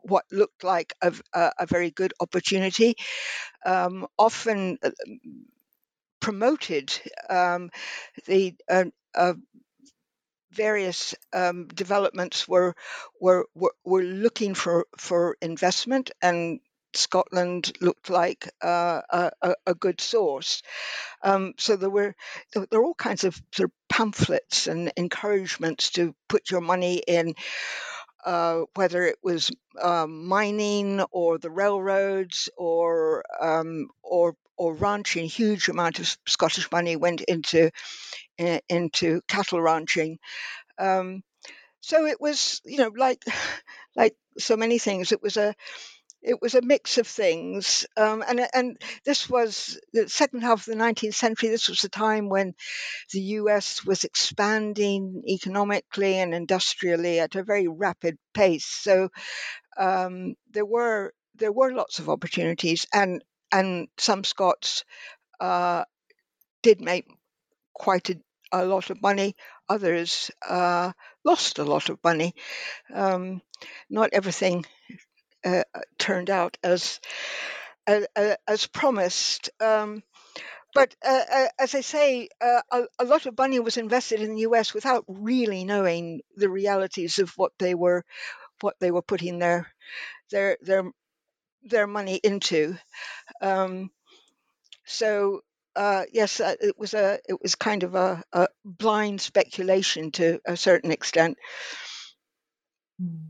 what 0.03 0.25
looked 0.31 0.63
like 0.63 0.93
a, 1.01 1.13
a, 1.33 1.65
very 1.65 1.91
good 1.91 2.13
opportunity, 2.19 2.95
um, 3.65 4.07
often 4.17 4.77
uh, 4.81 4.91
promoted 6.21 6.93
um, 7.29 7.71
the 8.25 8.55
uh, 8.69 8.85
uh, 9.13 9.33
various 10.51 11.13
um, 11.33 11.67
developments 11.67 12.47
were, 12.47 12.75
were 13.19 13.47
were 13.55 13.73
were 13.83 14.03
looking 14.03 14.53
for 14.53 14.85
for 14.97 15.37
investment 15.41 16.11
and 16.21 16.59
Scotland 16.93 17.71
looked 17.81 18.09
like 18.09 18.49
uh, 18.61 19.01
a, 19.09 19.55
a, 19.65 19.75
good 19.75 20.01
source. 20.01 20.61
Um, 21.23 21.53
so 21.57 21.75
there 21.75 21.89
were 21.89 22.15
there 22.53 22.65
were 22.71 22.85
all 22.85 22.95
kinds 22.95 23.23
of 23.23 23.41
sort 23.53 23.69
of 23.69 23.71
pamphlets 23.89 24.67
and 24.67 24.91
encouragements 24.97 25.91
to 25.91 26.15
put 26.27 26.51
your 26.51 26.61
money 26.61 27.01
in. 27.07 27.35
Uh, 28.23 28.65
whether 28.75 29.03
it 29.03 29.17
was 29.23 29.49
um, 29.81 30.27
mining 30.27 31.01
or 31.11 31.39
the 31.39 31.49
railroads 31.49 32.49
or 32.55 33.23
um, 33.41 33.87
or 34.03 34.35
or 34.57 34.75
ranching, 34.75 35.25
huge 35.25 35.69
amount 35.69 35.97
of 35.97 36.15
Scottish 36.27 36.71
money 36.71 36.95
went 36.95 37.21
into 37.21 37.71
into 38.37 39.21
cattle 39.27 39.59
ranching. 39.59 40.19
Um, 40.77 41.23
so 41.81 42.05
it 42.05 42.21
was, 42.21 42.61
you 42.63 42.77
know, 42.77 42.91
like 42.95 43.23
like 43.95 44.15
so 44.37 44.55
many 44.55 44.77
things, 44.77 45.11
it 45.11 45.21
was 45.21 45.37
a 45.37 45.55
it 46.21 46.41
was 46.41 46.55
a 46.55 46.61
mix 46.61 46.97
of 46.97 47.07
things. 47.07 47.85
Um, 47.97 48.23
and, 48.27 48.47
and 48.53 48.81
this 49.05 49.29
was 49.29 49.79
the 49.93 50.07
second 50.07 50.41
half 50.41 50.59
of 50.59 50.65
the 50.65 50.79
19th 50.79 51.15
century. 51.15 51.49
This 51.49 51.69
was 51.69 51.83
a 51.83 51.89
time 51.89 52.29
when 52.29 52.53
the 53.13 53.21
US 53.39 53.85
was 53.85 54.03
expanding 54.03 55.23
economically 55.27 56.19
and 56.19 56.33
industrially 56.33 57.19
at 57.19 57.35
a 57.35 57.43
very 57.43 57.67
rapid 57.67 58.17
pace. 58.33 58.65
So 58.65 59.09
um, 59.77 60.35
there 60.51 60.65
were 60.65 61.13
there 61.35 61.51
were 61.51 61.73
lots 61.73 61.99
of 61.99 62.09
opportunities, 62.09 62.85
and 62.93 63.23
and 63.51 63.87
some 63.97 64.23
Scots 64.23 64.83
uh, 65.39 65.85
did 66.63 66.81
make 66.81 67.07
quite 67.73 68.09
a, 68.09 68.17
a 68.51 68.65
lot 68.65 68.89
of 68.89 69.01
money. 69.01 69.35
others 69.69 70.31
uh, 70.47 70.91
lost 71.25 71.59
a 71.59 71.63
lot 71.63 71.89
of 71.89 71.99
money. 72.03 72.35
Um, 72.93 73.41
not 73.89 74.11
everything 74.13 74.65
uh, 75.45 75.63
turned 75.97 76.29
out 76.29 76.57
as 76.63 76.99
as, 77.87 78.05
as 78.47 78.67
promised. 78.67 79.49
Um, 79.59 80.03
but 80.73 80.95
uh, 81.05 81.23
uh, 81.31 81.47
as 81.59 81.75
I 81.75 81.81
say, 81.81 82.29
uh, 82.39 82.61
a, 82.71 82.83
a, 82.99 83.05
lot 83.05 83.25
of 83.25 83.37
money 83.37 83.59
was 83.59 83.77
invested 83.77 84.21
in 84.21 84.35
the 84.35 84.41
U.S. 84.41 84.73
without 84.73 85.03
really 85.07 85.65
knowing 85.65 86.21
the 86.37 86.49
realities 86.49 87.19
of 87.19 87.31
what 87.31 87.51
they 87.59 87.75
were, 87.75 88.05
what 88.61 88.75
they 88.79 88.91
were 88.91 89.01
putting 89.01 89.39
their 89.39 89.67
their 90.29 90.57
their 90.61 90.83
their 91.63 91.87
money 91.87 92.19
into. 92.23 92.77
Um, 93.41 93.91
so 94.85 95.41
uh, 95.75 96.03
yes, 96.13 96.39
uh, 96.39 96.55
it 96.61 96.77
was 96.77 96.93
a 96.93 97.19
it 97.27 97.41
was 97.41 97.55
kind 97.55 97.83
of 97.83 97.95
a, 97.95 98.23
a, 98.31 98.47
blind 98.63 99.21
speculation 99.21 100.11
to 100.11 100.39
a 100.45 100.55
certain 100.55 100.91
extent. 100.91 101.37
Hmm. 102.99 103.27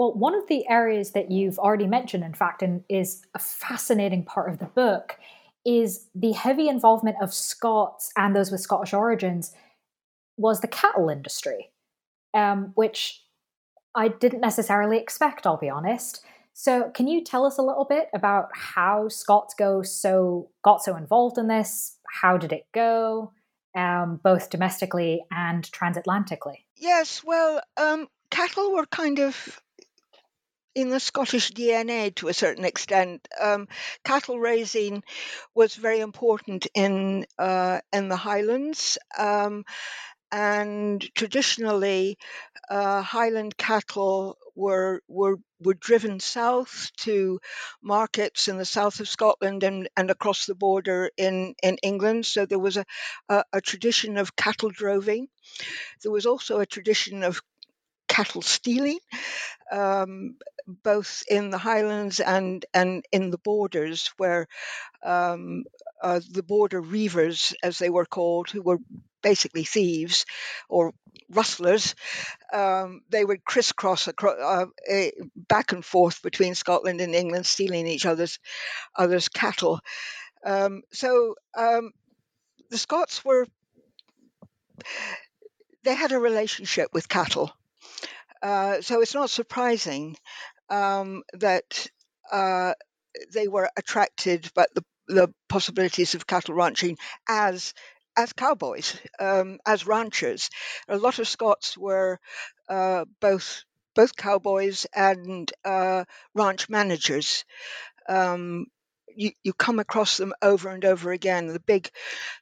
Well, 0.00 0.14
one 0.14 0.34
of 0.34 0.46
the 0.46 0.66
areas 0.66 1.10
that 1.10 1.30
you've 1.30 1.58
already 1.58 1.86
mentioned, 1.86 2.24
in 2.24 2.32
fact, 2.32 2.62
and 2.62 2.82
is 2.88 3.20
a 3.34 3.38
fascinating 3.38 4.24
part 4.24 4.50
of 4.50 4.58
the 4.58 4.64
book, 4.64 5.18
is 5.66 6.06
the 6.14 6.32
heavy 6.32 6.70
involvement 6.70 7.18
of 7.20 7.34
Scots 7.34 8.10
and 8.16 8.34
those 8.34 8.50
with 8.50 8.62
Scottish 8.62 8.94
origins 8.94 9.52
was 10.38 10.62
the 10.62 10.68
cattle 10.68 11.10
industry, 11.10 11.70
um, 12.32 12.72
which 12.76 13.22
I 13.94 14.08
didn't 14.08 14.40
necessarily 14.40 14.96
expect, 14.96 15.46
I'll 15.46 15.58
be 15.58 15.68
honest. 15.68 16.22
So, 16.54 16.90
can 16.94 17.06
you 17.06 17.22
tell 17.22 17.44
us 17.44 17.58
a 17.58 17.62
little 17.62 17.84
bit 17.84 18.08
about 18.14 18.48
how 18.54 19.08
Scots 19.08 19.52
go 19.52 19.82
so 19.82 20.48
got 20.64 20.82
so 20.82 20.96
involved 20.96 21.36
in 21.36 21.46
this? 21.46 21.98
How 22.22 22.38
did 22.38 22.52
it 22.52 22.64
go, 22.72 23.34
um, 23.76 24.18
both 24.24 24.48
domestically 24.48 25.26
and 25.30 25.62
transatlantically? 25.62 26.64
Yes, 26.74 27.22
well, 27.22 27.60
um, 27.76 28.08
cattle 28.30 28.72
were 28.72 28.86
kind 28.86 29.18
of 29.18 29.60
in 30.74 30.90
the 30.90 31.00
Scottish 31.00 31.50
DNA 31.52 32.14
to 32.16 32.28
a 32.28 32.34
certain 32.34 32.64
extent. 32.64 33.26
Um, 33.40 33.68
cattle 34.04 34.38
raising 34.38 35.02
was 35.54 35.74
very 35.74 36.00
important 36.00 36.66
in 36.74 37.26
uh, 37.38 37.80
in 37.92 38.08
the 38.08 38.16
Highlands, 38.16 38.98
um, 39.18 39.64
and 40.32 41.02
traditionally, 41.14 42.18
uh, 42.68 43.02
Highland 43.02 43.56
cattle 43.56 44.38
were 44.54 45.02
were 45.08 45.36
were 45.60 45.74
driven 45.74 46.20
south 46.20 46.90
to 46.98 47.40
markets 47.82 48.48
in 48.48 48.56
the 48.56 48.64
south 48.64 49.00
of 49.00 49.08
Scotland 49.08 49.62
and, 49.64 49.88
and 49.96 50.10
across 50.10 50.46
the 50.46 50.54
border 50.54 51.10
in, 51.16 51.54
in 51.62 51.76
England. 51.82 52.24
So 52.26 52.46
there 52.46 52.58
was 52.58 52.76
a, 52.78 52.84
a, 53.28 53.44
a 53.52 53.60
tradition 53.60 54.16
of 54.16 54.36
cattle 54.36 54.70
droving. 54.70 55.28
There 56.02 56.12
was 56.12 56.26
also 56.26 56.60
a 56.60 56.66
tradition 56.66 57.22
of 57.22 57.40
cattle 58.20 58.42
stealing, 58.42 58.98
um, 59.72 60.36
both 60.66 61.22
in 61.28 61.50
the 61.50 61.58
Highlands 61.58 62.20
and, 62.20 62.64
and 62.74 63.04
in 63.12 63.30
the 63.30 63.38
borders, 63.38 64.12
where 64.18 64.46
um, 65.02 65.64
uh, 66.02 66.20
the 66.30 66.42
border 66.42 66.80
reivers, 66.80 67.54
as 67.62 67.78
they 67.78 67.88
were 67.90 68.04
called, 68.04 68.50
who 68.50 68.62
were 68.62 68.78
basically 69.22 69.64
thieves 69.64 70.26
or 70.68 70.92
rustlers, 71.30 71.94
um, 72.52 73.00
they 73.08 73.24
would 73.24 73.44
crisscross 73.44 74.08
across, 74.08 74.38
uh, 74.38 74.66
uh, 74.92 75.10
back 75.48 75.72
and 75.72 75.84
forth 75.84 76.22
between 76.22 76.54
Scotland 76.54 77.00
and 77.00 77.14
England, 77.14 77.46
stealing 77.46 77.86
each 77.86 78.06
other's 78.06 78.38
others' 78.96 79.28
cattle. 79.28 79.80
Um, 80.44 80.82
so 80.92 81.36
um, 81.56 81.92
the 82.70 82.78
Scots 82.78 83.24
were 83.24 83.46
they 85.84 85.94
had 85.94 86.12
a 86.12 86.18
relationship 86.18 86.88
with 86.92 87.08
cattle. 87.08 87.50
Uh, 88.42 88.80
so 88.80 89.00
it's 89.00 89.14
not 89.14 89.30
surprising 89.30 90.16
um, 90.70 91.22
that 91.34 91.86
uh, 92.32 92.74
they 93.32 93.48
were 93.48 93.70
attracted 93.76 94.50
by 94.54 94.66
the, 94.74 94.84
the 95.08 95.34
possibilities 95.48 96.14
of 96.14 96.26
cattle 96.26 96.54
ranching 96.54 96.98
as 97.28 97.74
as 98.16 98.32
cowboys, 98.32 98.98
um, 99.20 99.58
as 99.66 99.86
ranchers. 99.86 100.50
A 100.88 100.98
lot 100.98 101.18
of 101.18 101.28
Scots 101.28 101.78
were 101.78 102.18
uh, 102.68 103.04
both 103.20 103.64
both 103.94 104.16
cowboys 104.16 104.86
and 104.94 105.50
uh, 105.64 106.04
ranch 106.34 106.68
managers. 106.68 107.44
Um, 108.08 108.66
you, 109.16 109.32
you 109.42 109.52
come 109.52 109.78
across 109.78 110.16
them 110.16 110.32
over 110.42 110.70
and 110.70 110.84
over 110.84 111.12
again. 111.12 111.46
The 111.46 111.60
big 111.60 111.90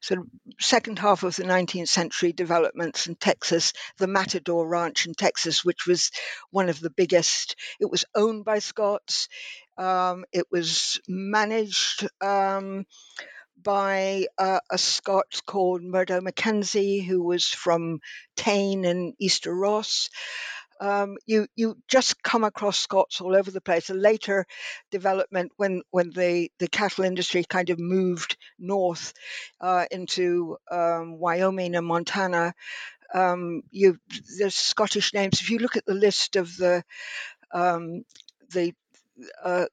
sort 0.00 0.20
of 0.20 0.26
second 0.60 0.98
half 0.98 1.22
of 1.22 1.36
the 1.36 1.44
19th 1.44 1.88
century 1.88 2.32
developments 2.32 3.06
in 3.06 3.14
Texas, 3.14 3.72
the 3.98 4.06
Matador 4.06 4.66
Ranch 4.66 5.06
in 5.06 5.14
Texas, 5.14 5.64
which 5.64 5.86
was 5.86 6.10
one 6.50 6.68
of 6.68 6.80
the 6.80 6.90
biggest. 6.90 7.56
It 7.80 7.90
was 7.90 8.04
owned 8.14 8.44
by 8.44 8.58
Scots. 8.58 9.28
Um, 9.76 10.24
it 10.32 10.46
was 10.50 11.00
managed 11.06 12.08
um, 12.20 12.84
by 13.62 14.26
uh, 14.38 14.60
a 14.70 14.78
Scot 14.78 15.40
called 15.46 15.82
Murdo 15.82 16.20
Mackenzie, 16.20 17.00
who 17.00 17.22
was 17.22 17.46
from 17.46 18.00
Tain 18.36 18.84
and 18.84 19.14
Easter 19.18 19.54
Ross. 19.54 20.10
Um, 20.80 21.16
you 21.26 21.46
you 21.56 21.76
just 21.88 22.22
come 22.22 22.44
across 22.44 22.78
Scots 22.78 23.20
all 23.20 23.36
over 23.36 23.50
the 23.50 23.60
place. 23.60 23.90
A 23.90 23.94
later 23.94 24.46
development 24.90 25.52
when 25.56 25.82
when 25.90 26.10
the 26.10 26.50
the 26.58 26.68
cattle 26.68 27.04
industry 27.04 27.44
kind 27.44 27.70
of 27.70 27.78
moved 27.78 28.36
north 28.58 29.12
uh, 29.60 29.86
into 29.90 30.56
um, 30.70 31.18
Wyoming 31.18 31.74
and 31.74 31.86
Montana. 31.86 32.54
Um, 33.14 33.62
you 33.70 33.98
there's 34.38 34.54
Scottish 34.54 35.14
names. 35.14 35.40
If 35.40 35.50
you 35.50 35.58
look 35.58 35.76
at 35.76 35.86
the 35.86 35.94
list 35.94 36.36
of 36.36 36.56
the 36.56 36.84
um, 37.52 38.04
the 38.52 38.74
uh, 39.42 39.66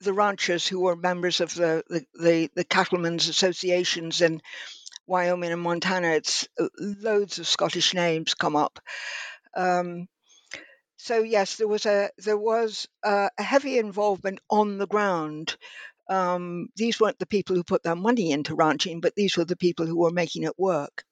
the 0.00 0.12
ranchers 0.12 0.66
who 0.68 0.80
were 0.80 0.96
members 0.96 1.40
of 1.40 1.54
the, 1.54 1.82
the, 1.88 2.04
the, 2.14 2.50
the 2.54 2.64
cattlemen's 2.64 3.28
associations 3.28 4.20
in 4.20 4.40
Wyoming 5.06 5.52
and 5.52 5.62
Montana, 5.62 6.08
it's 6.08 6.48
uh, 6.58 6.68
loads 6.78 7.38
of 7.38 7.46
Scottish 7.46 7.94
names 7.94 8.34
come 8.34 8.56
up. 8.56 8.78
Um, 9.56 10.08
so 10.96 11.22
yes, 11.22 11.56
there 11.56 11.68
was 11.68 11.86
a 11.86 12.10
there 12.18 12.38
was 12.38 12.86
a, 13.02 13.30
a 13.36 13.42
heavy 13.42 13.78
involvement 13.78 14.40
on 14.48 14.78
the 14.78 14.86
ground. 14.86 15.56
Um, 16.08 16.68
these 16.76 17.00
weren't 17.00 17.18
the 17.18 17.26
people 17.26 17.56
who 17.56 17.64
put 17.64 17.82
their 17.82 17.96
money 17.96 18.30
into 18.30 18.54
ranching, 18.54 19.00
but 19.00 19.14
these 19.14 19.36
were 19.36 19.44
the 19.44 19.56
people 19.56 19.86
who 19.86 19.98
were 19.98 20.10
making 20.10 20.44
it 20.44 20.58
work. 20.58 21.04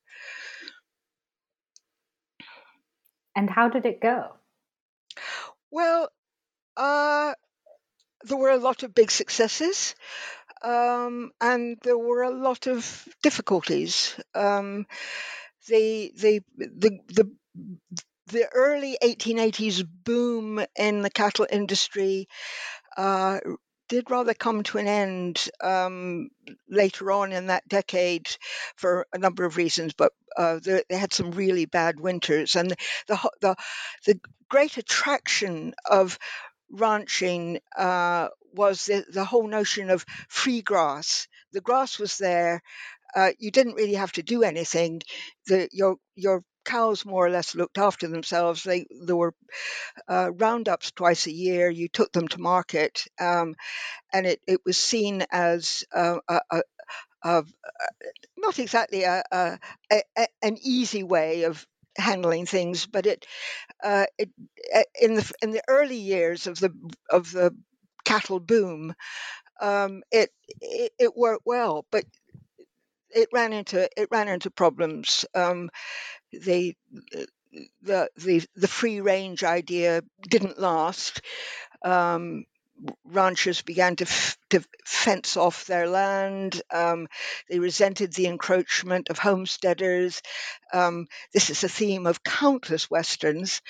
And 3.35 3.49
how 3.49 3.69
did 3.69 3.87
it 3.87 4.01
go? 4.01 4.33
Well, 5.71 6.11
uh, 6.77 7.35
there 8.25 8.37
were 8.37 8.51
a 8.51 8.59
lot 8.59 8.83
of 8.83 8.95
big 8.95 9.11
successes, 9.11 9.95
um, 10.63 11.33
and 11.41 11.79
there 11.83 11.99
were 11.99 12.23
a 12.23 12.31
lot 12.31 12.67
of 12.67 13.09
difficulties. 13.23 14.19
Um, 14.35 14.87
the, 15.69 16.13
the 16.17 16.43
the 16.59 17.01
the 17.09 17.31
the 18.33 18.49
early 18.53 18.97
1880s 19.03 19.87
boom 20.05 20.65
in 20.77 21.03
the 21.03 21.11
cattle 21.11 21.47
industry 21.51 22.29
uh, 22.97 23.39
did 23.89 24.11
rather 24.11 24.33
come 24.33 24.63
to 24.63 24.79
an 24.79 24.87
end 24.87 25.51
um, 25.63 26.31
later 26.69 27.13
on 27.13 27.33
in 27.33 27.49
that 27.49 27.69
decade 27.69 28.27
for 28.75 29.07
a 29.13 29.19
number 29.19 29.45
of 29.45 29.59
reasons, 29.59 29.93
but 29.93 30.13
uh, 30.37 30.59
they, 30.65 30.83
they, 30.89 30.97
had 30.97 31.13
some 31.13 31.31
really 31.33 31.67
bad 31.67 32.01
winters, 32.01 32.57
and 32.57 32.75
the 33.07 33.31
the 33.43 33.55
the 34.07 34.19
great 34.49 34.79
attraction 34.79 35.75
of 35.85 36.19
ranching 36.71 37.61
uh, 37.77 38.29
was 38.55 38.87
the, 38.87 39.05
the 39.13 39.27
whole 39.27 39.47
notion 39.47 39.91
of 39.91 40.07
free 40.29 40.63
grass. 40.63 41.29
The 41.53 41.61
grass 41.61 41.99
was 41.99 42.17
there. 42.17 42.63
Uh, 43.15 43.33
you 43.39 43.51
didn't 43.51 43.75
really 43.75 43.95
have 43.95 44.13
to 44.13 44.23
do 44.23 44.43
anything. 44.43 45.03
The, 45.49 45.69
your 45.71 45.97
your 46.15 46.45
cows 46.65 47.05
more 47.05 47.27
or 47.27 47.31
less 47.31 47.55
looked 47.55 47.79
after 47.79 48.09
themselves. 48.09 48.63
They 48.65 48.87
there 49.07 49.17
were 49.17 49.35
uh, 50.09 50.31
roundups 50.35 50.93
twice 50.93 51.27
a 51.27 51.33
year. 51.33 51.71
You 51.71 51.89
took 51.89 52.13
them 52.13 52.29
to 52.29 52.41
market, 52.41 53.05
um, 53.21 53.55
and 54.13 54.27
it, 54.27 54.41
it 54.49 54.61
was 54.67 54.79
seen 54.79 55.25
as 55.33 55.85
uh, 55.95 56.19
a, 56.29 56.41
a, 56.51 56.63
a, 57.25 57.45
not 58.37 58.59
exactly 58.59 59.05
a, 59.05 60.27
an 60.43 60.59
easy 60.63 61.03
way 61.03 61.45
of 61.45 61.67
handling 61.97 62.47
things, 62.47 62.87
but 62.87 63.07
it, 63.07 63.27
uh, 63.85 64.07
it 64.19 64.31
uh, 64.75 64.83
in 65.01 65.15
the 65.15 65.33
in 65.43 65.53
the 65.53 65.63
early 65.69 65.97
years 65.99 66.47
of 66.47 66.61
the 66.61 66.73
of 67.11 67.33
the 67.33 67.55
cattle 68.05 68.41
boom, 68.41 68.95
um, 69.61 70.03
it, 70.13 70.31
it, 70.61 70.93
it 70.99 71.17
worked 71.17 71.45
well, 71.47 71.87
but 71.91 72.05
it 73.15 73.29
ran 73.33 73.53
into 73.53 73.89
it 73.97 74.09
ran 74.11 74.29
into 74.29 74.51
problems. 74.51 75.25
Um, 75.35 75.71
the 76.33 76.77
the 77.83 78.09
the 78.17 78.47
the 78.57 78.69
free 78.69 79.01
range 79.01 79.45
idea 79.45 80.03
didn't 80.29 80.59
last. 80.61 81.21
Um, 81.85 82.45
ranchers 83.05 83.63
began 83.63 83.97
to, 83.97 84.05
f- 84.05 84.37
to 84.51 84.63
fence 84.87 85.37
off 85.37 85.67
their 85.67 85.89
land. 85.89 86.63
Um, 86.73 87.09
they 87.49 87.59
resented 87.59 88.13
the 88.15 88.27
encroachment 88.27 89.09
of 89.11 89.19
homesteaders. 89.19 90.23
Um, 90.73 91.07
this 91.35 91.51
is 91.51 91.65
a 91.65 91.69
theme 91.69 92.07
of 92.07 92.25
countless 92.25 92.91
westerns. 92.91 93.63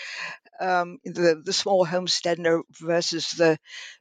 Um, 0.62 0.98
the 1.04 1.42
the 1.44 1.52
small 1.52 1.84
homesteader 1.84 2.62
versus 2.80 3.32
the, 3.32 3.58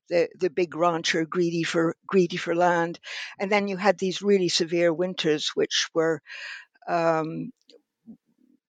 the 0.10 0.30
the 0.40 0.50
big 0.50 0.76
rancher 0.76 1.26
greedy 1.26 1.64
for 1.64 1.96
greedy 2.06 2.38
for 2.38 2.56
land, 2.56 3.00
and 3.40 3.52
then 3.52 3.68
you 3.68 3.78
had 3.78 3.98
these 3.98 4.22
really 4.22 4.50
severe 4.50 4.94
winters, 4.94 5.50
which 5.56 5.90
were 5.96 6.22
um, 6.88 7.52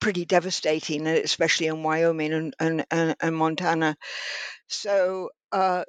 pretty 0.02 0.24
devastating, 0.24 1.06
especially 1.06 1.68
in 1.68 1.84
Wyoming 1.84 2.32
and, 2.32 2.54
and, 2.58 2.84
and, 2.90 3.14
and 3.20 3.36
Montana. 3.36 3.96
So 4.66 5.30
uh, 5.52 5.84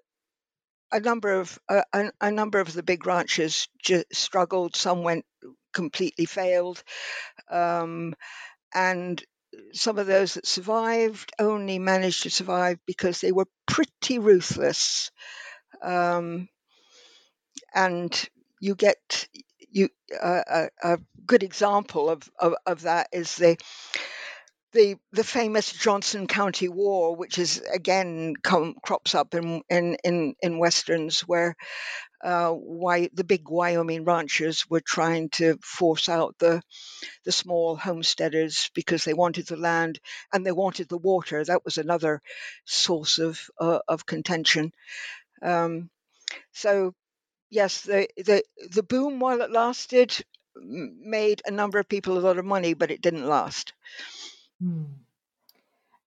a 0.91 0.99
number 0.99 1.33
of 1.33 1.57
uh, 1.67 1.81
a, 1.91 2.11
a, 2.21 2.31
number 2.31 2.59
of 2.59 2.71
the 2.71 2.83
big 2.83 3.07
ranches 3.07 3.67
struggled. 4.13 4.75
Some 4.75 5.01
went 5.01 5.25
completely 5.73 6.25
failed, 6.25 6.83
um, 7.49 8.13
and 8.73 9.21
some 9.73 9.97
of 9.97 10.07
those 10.07 10.35
that 10.35 10.47
survived 10.47 11.31
only 11.39 11.79
managed 11.79 12.23
to 12.23 12.29
survive 12.29 12.79
because 12.85 13.21
they 13.21 13.31
were 13.31 13.47
pretty 13.67 14.19
ruthless. 14.19 15.11
Um, 15.81 16.47
and 17.73 18.29
you 18.59 18.75
get 18.75 19.27
you 19.69 19.89
uh, 20.21 20.41
a, 20.47 20.93
a, 20.93 20.99
good 21.25 21.43
example 21.43 22.09
of, 22.09 22.29
of, 22.37 22.53
of 22.65 22.81
that 22.81 23.07
is 23.11 23.35
the 23.37 23.57
the 24.73 24.97
the 25.13 25.23
famous 25.23 25.71
Johnson 25.71 26.27
County 26.27 26.69
War, 26.69 27.15
which 27.15 27.39
is 27.39 27.61
again 27.73 28.35
come, 28.41 28.75
crops 28.83 29.15
up 29.15 29.35
in 29.35 29.63
in 29.69 29.97
in, 30.03 30.35
in 30.41 30.59
westerns 30.59 31.21
where 31.21 31.55
uh, 32.23 32.51
why 32.51 33.09
the 33.13 33.23
big 33.25 33.49
Wyoming 33.49 34.05
ranchers 34.05 34.69
were 34.69 34.81
trying 34.81 35.29
to 35.31 35.57
force 35.63 36.09
out 36.09 36.35
the 36.39 36.61
the 37.25 37.31
small 37.31 37.75
homesteaders 37.75 38.71
because 38.75 39.03
they 39.05 39.13
wanted 39.13 39.47
the 39.47 39.57
land 39.57 39.99
and 40.33 40.45
they 40.45 40.51
wanted 40.51 40.89
the 40.89 40.97
water. 40.97 41.43
That 41.43 41.65
was 41.65 41.77
another 41.77 42.21
source 42.65 43.19
of 43.19 43.39
uh, 43.59 43.79
of 43.87 44.05
contention. 44.05 44.73
Um, 45.41 45.89
so 46.53 46.93
yes, 47.49 47.81
the 47.83 48.07
the 48.17 48.43
the 48.71 48.83
boom 48.83 49.19
while 49.19 49.41
it 49.41 49.51
lasted 49.51 50.15
made 50.55 51.41
a 51.45 51.51
number 51.51 51.79
of 51.79 51.89
people 51.89 52.17
a 52.17 52.21
lot 52.27 52.39
of 52.39 52.45
money, 52.45 52.73
but 52.73 52.91
it 52.91 53.01
didn't 53.01 53.27
last. 53.27 53.73
Hmm. 54.63 54.83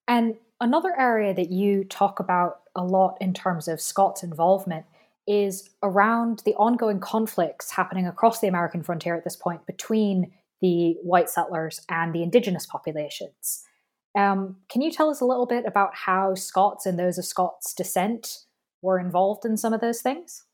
And 0.08 0.36
another 0.60 0.98
area 0.98 1.34
that 1.34 1.50
you 1.50 1.84
talk 1.84 2.20
about 2.20 2.60
a 2.74 2.82
lot 2.82 3.18
in 3.20 3.34
terms 3.34 3.68
of 3.68 3.80
Scots' 3.80 4.22
involvement 4.22 4.86
is 5.26 5.70
around 5.82 6.42
the 6.44 6.54
ongoing 6.54 7.00
conflicts 7.00 7.72
happening 7.72 8.06
across 8.06 8.40
the 8.40 8.46
American 8.46 8.82
frontier 8.82 9.16
at 9.16 9.24
this 9.24 9.36
point 9.36 9.66
between 9.66 10.32
the 10.62 10.96
white 11.02 11.28
settlers 11.28 11.80
and 11.90 12.14
the 12.14 12.22
indigenous 12.22 12.64
populations. 12.64 13.64
Um, 14.16 14.56
can 14.70 14.80
you 14.80 14.90
tell 14.90 15.10
us 15.10 15.20
a 15.20 15.26
little 15.26 15.46
bit 15.46 15.66
about 15.66 15.94
how 15.94 16.34
Scots 16.34 16.86
and 16.86 16.98
those 16.98 17.18
of 17.18 17.26
Scots 17.26 17.74
descent 17.74 18.44
were 18.80 18.98
involved 18.98 19.44
in 19.44 19.56
some 19.56 19.74
of 19.74 19.80
those 19.80 20.00
things? 20.00 20.44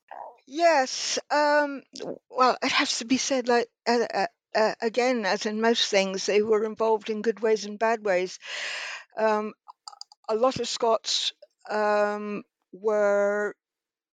Yes. 0.46 1.18
Um, 1.30 1.82
well, 2.30 2.56
it 2.62 2.72
has 2.72 2.98
to 2.98 3.04
be 3.04 3.18
said, 3.18 3.46
like 3.46 3.68
uh, 3.86 4.26
uh, 4.54 4.74
again, 4.80 5.24
as 5.26 5.46
in 5.46 5.60
most 5.60 5.88
things, 5.88 6.26
they 6.26 6.42
were 6.42 6.64
involved 6.64 7.10
in 7.10 7.22
good 7.22 7.40
ways 7.40 7.64
and 7.64 7.78
bad 7.78 8.04
ways. 8.04 8.38
Um, 9.16 9.54
a 10.28 10.34
lot 10.34 10.60
of 10.60 10.68
Scots 10.68 11.32
um, 11.70 12.44
were 12.72 13.54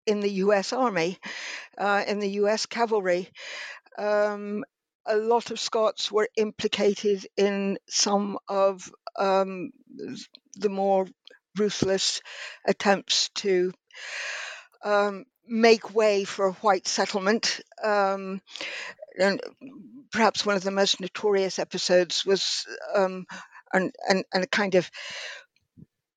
in 0.07 0.21
the 0.21 0.31
U.S. 0.45 0.73
Army, 0.73 1.19
uh, 1.79 2.05
in 2.07 2.21
the 2.21 2.31
U.S. 2.43 2.67
cavalry. 2.67 3.31
Um, 3.99 4.65
a 5.07 5.17
lot 5.17 5.51
of 5.51 5.61
Scots 5.61 6.11
were 6.11 6.29
implicated 6.37 7.27
in 7.37 7.79
some 7.89 8.39
of 8.49 8.91
um, 9.19 9.71
the 10.57 10.69
more 10.69 11.07
ruthless 11.57 12.21
attempts 12.67 13.31
to 13.37 13.73
um, 14.85 15.25
make 15.47 15.95
way 15.95 16.25
for 16.25 16.47
a 16.47 16.53
white 16.53 16.87
settlement. 16.87 17.61
Um, 17.83 18.41
and 19.19 19.41
perhaps 20.13 20.45
one 20.45 20.57
of 20.57 20.63
the 20.63 20.71
most 20.71 21.01
notorious 21.01 21.59
episodes 21.59 22.25
was 22.25 22.67
um, 22.95 23.27
and 23.73 23.93
and 24.09 24.25
a 24.33 24.47
kind 24.47 24.75
of 24.75 24.91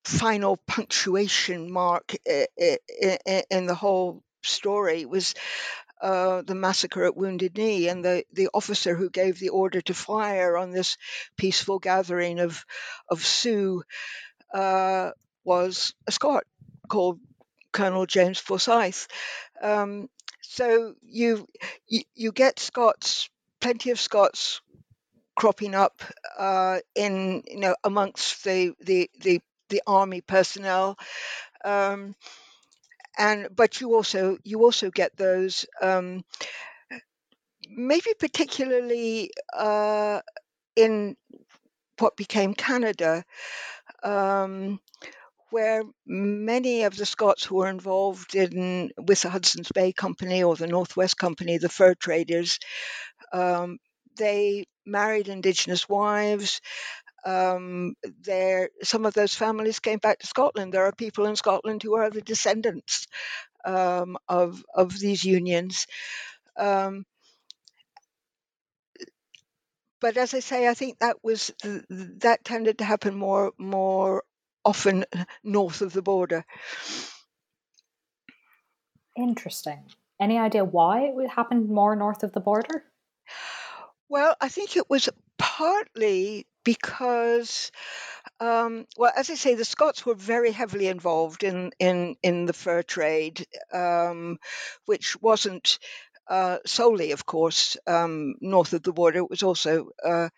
final 0.03 0.57
punctuation 0.57 1.71
mark 1.71 2.15
in 2.25 3.65
the 3.65 3.75
whole 3.75 4.23
story 4.43 5.05
was 5.05 5.35
uh, 6.01 6.41
the 6.43 6.55
massacre 6.55 7.03
at 7.03 7.17
Wounded 7.17 7.57
Knee, 7.57 7.89
and 7.89 8.05
the, 8.05 8.23
the 8.31 8.49
officer 8.53 8.95
who 8.95 9.09
gave 9.09 9.37
the 9.37 9.49
order 9.49 9.81
to 9.81 9.93
fire 9.93 10.57
on 10.57 10.71
this 10.71 10.97
peaceful 11.37 11.79
gathering 11.79 12.39
of 12.39 12.63
of 13.09 13.25
Sioux 13.25 13.83
uh, 14.53 15.11
was 15.43 15.93
a 16.07 16.11
Scot 16.11 16.45
called 16.87 17.19
Colonel 17.73 18.05
James 18.05 18.39
Forsyth. 18.39 19.07
Um, 19.61 20.09
so 20.49 20.95
you, 21.03 21.47
you 21.87 22.01
you 22.15 22.31
get 22.31 22.59
Scots, 22.59 23.29
plenty 23.61 23.91
of 23.91 23.99
Scots 23.99 24.61
cropping 25.35 25.75
up 25.75 26.01
uh, 26.39 26.79
in 26.95 27.43
you 27.47 27.59
know 27.59 27.75
amongst 27.83 28.43
the 28.43 28.73
the 28.81 29.11
the, 29.21 29.41
the 29.69 29.83
army 29.85 30.21
personnel. 30.21 30.97
Um, 31.63 32.15
and 33.15 33.47
but 33.55 33.79
you 33.79 33.93
also 33.93 34.39
you 34.43 34.63
also 34.63 34.89
get 34.89 35.15
those 35.17 35.65
um, 35.83 36.23
maybe 37.69 38.11
particularly 38.17 39.31
uh, 39.53 40.21
in 40.75 41.15
what 41.99 42.17
became 42.17 42.53
Canada, 42.53 43.23
um, 44.03 44.79
where 45.51 45.83
many 46.05 46.83
of 46.83 46.95
the 46.95 47.05
Scots 47.05 47.43
who 47.45 47.55
were 47.57 47.69
involved 47.69 48.35
in 48.35 48.91
with 48.97 49.21
the 49.21 49.29
Hudson's 49.29 49.71
Bay 49.73 49.93
Company 49.93 50.43
or 50.43 50.55
the 50.55 50.67
Northwest 50.67 51.17
Company, 51.17 51.57
the 51.57 51.69
fur 51.69 51.95
traders, 51.95 52.59
um, 53.33 53.77
they 54.17 54.65
married 54.85 55.27
Indigenous 55.29 55.87
wives. 55.89 56.61
Um, 57.25 57.95
there, 58.23 58.69
some 58.83 59.05
of 59.05 59.13
those 59.13 59.35
families 59.35 59.79
came 59.79 59.99
back 59.99 60.19
to 60.19 60.27
Scotland. 60.27 60.73
There 60.73 60.85
are 60.85 60.93
people 60.93 61.25
in 61.25 61.35
Scotland 61.35 61.83
who 61.83 61.95
are 61.97 62.09
the 62.09 62.21
descendants 62.21 63.07
um, 63.65 64.17
of 64.29 64.63
of 64.75 64.97
these 64.99 65.23
unions. 65.25 65.87
Um, 66.57 67.05
but 70.01 70.17
as 70.17 70.33
I 70.33 70.39
say, 70.39 70.67
I 70.67 70.73
think 70.73 70.99
that 70.99 71.17
was 71.23 71.51
that 71.89 72.43
tended 72.43 72.77
to 72.79 72.85
happen 72.85 73.15
more 73.15 73.53
more 73.57 74.23
often 74.69 75.05
north 75.43 75.81
of 75.81 75.93
the 75.93 76.01
border. 76.01 76.45
Interesting. 79.17 79.83
Any 80.19 80.37
idea 80.37 80.63
why 80.63 81.11
it 81.23 81.29
happened 81.29 81.69
more 81.69 81.95
north 81.95 82.23
of 82.23 82.33
the 82.33 82.39
border? 82.39 82.83
Well, 84.09 84.35
I 84.39 84.49
think 84.49 84.75
it 84.77 84.89
was 84.89 85.09
partly 85.37 86.45
because, 86.63 87.71
um, 88.39 88.85
well, 88.97 89.11
as 89.15 89.29
I 89.29 89.35
say, 89.35 89.55
the 89.55 89.65
Scots 89.65 90.05
were 90.05 90.15
very 90.15 90.51
heavily 90.51 90.87
involved 90.87 91.43
in 91.43 91.71
in 91.79 92.15
in 92.21 92.45
the 92.45 92.53
fur 92.53 92.83
trade, 92.83 93.45
um, 93.73 94.39
which 94.85 95.19
wasn't 95.21 95.79
uh, 96.29 96.59
solely, 96.65 97.11
of 97.11 97.25
course, 97.25 97.77
um, 97.87 98.35
north 98.41 98.73
of 98.73 98.83
the 98.83 98.93
border. 98.93 99.19
It 99.19 99.29
was 99.29 99.43
also 99.43 99.89
uh, 100.05 100.29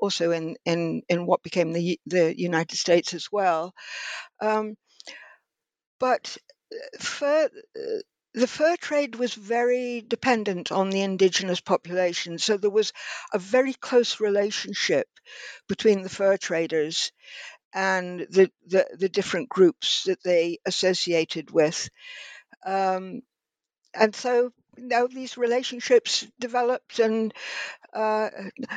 also 0.00 0.30
in, 0.32 0.56
in 0.64 1.02
in 1.08 1.26
what 1.26 1.42
became 1.42 1.72
the 1.72 2.00
the 2.06 2.38
United 2.38 2.76
States 2.76 3.14
as 3.14 3.28
well. 3.32 3.74
Um, 4.40 4.76
but 6.00 6.36
uh, 6.72 6.98
fur, 7.02 7.44
uh, 7.76 7.80
the 8.34 8.46
fur 8.46 8.76
trade 8.76 9.14
was 9.16 9.34
very 9.34 10.00
dependent 10.06 10.70
on 10.72 10.90
the 10.90 11.00
indigenous 11.02 11.60
population, 11.60 12.38
so 12.38 12.56
there 12.56 12.70
was 12.70 12.92
a 13.32 13.38
very 13.38 13.72
close 13.74 14.20
relationship 14.20 15.08
between 15.68 16.02
the 16.02 16.08
fur 16.08 16.36
traders 16.36 17.12
and 17.74 18.20
the 18.30 18.50
the, 18.66 18.86
the 18.98 19.08
different 19.10 19.48
groups 19.48 20.04
that 20.04 20.22
they 20.24 20.58
associated 20.66 21.50
with. 21.50 21.88
Um, 22.66 23.22
and 23.94 24.14
so 24.14 24.52
know, 24.80 25.06
these 25.06 25.36
relationships 25.36 26.26
developed 26.38 26.98
and 26.98 27.34
uh, 27.92 28.28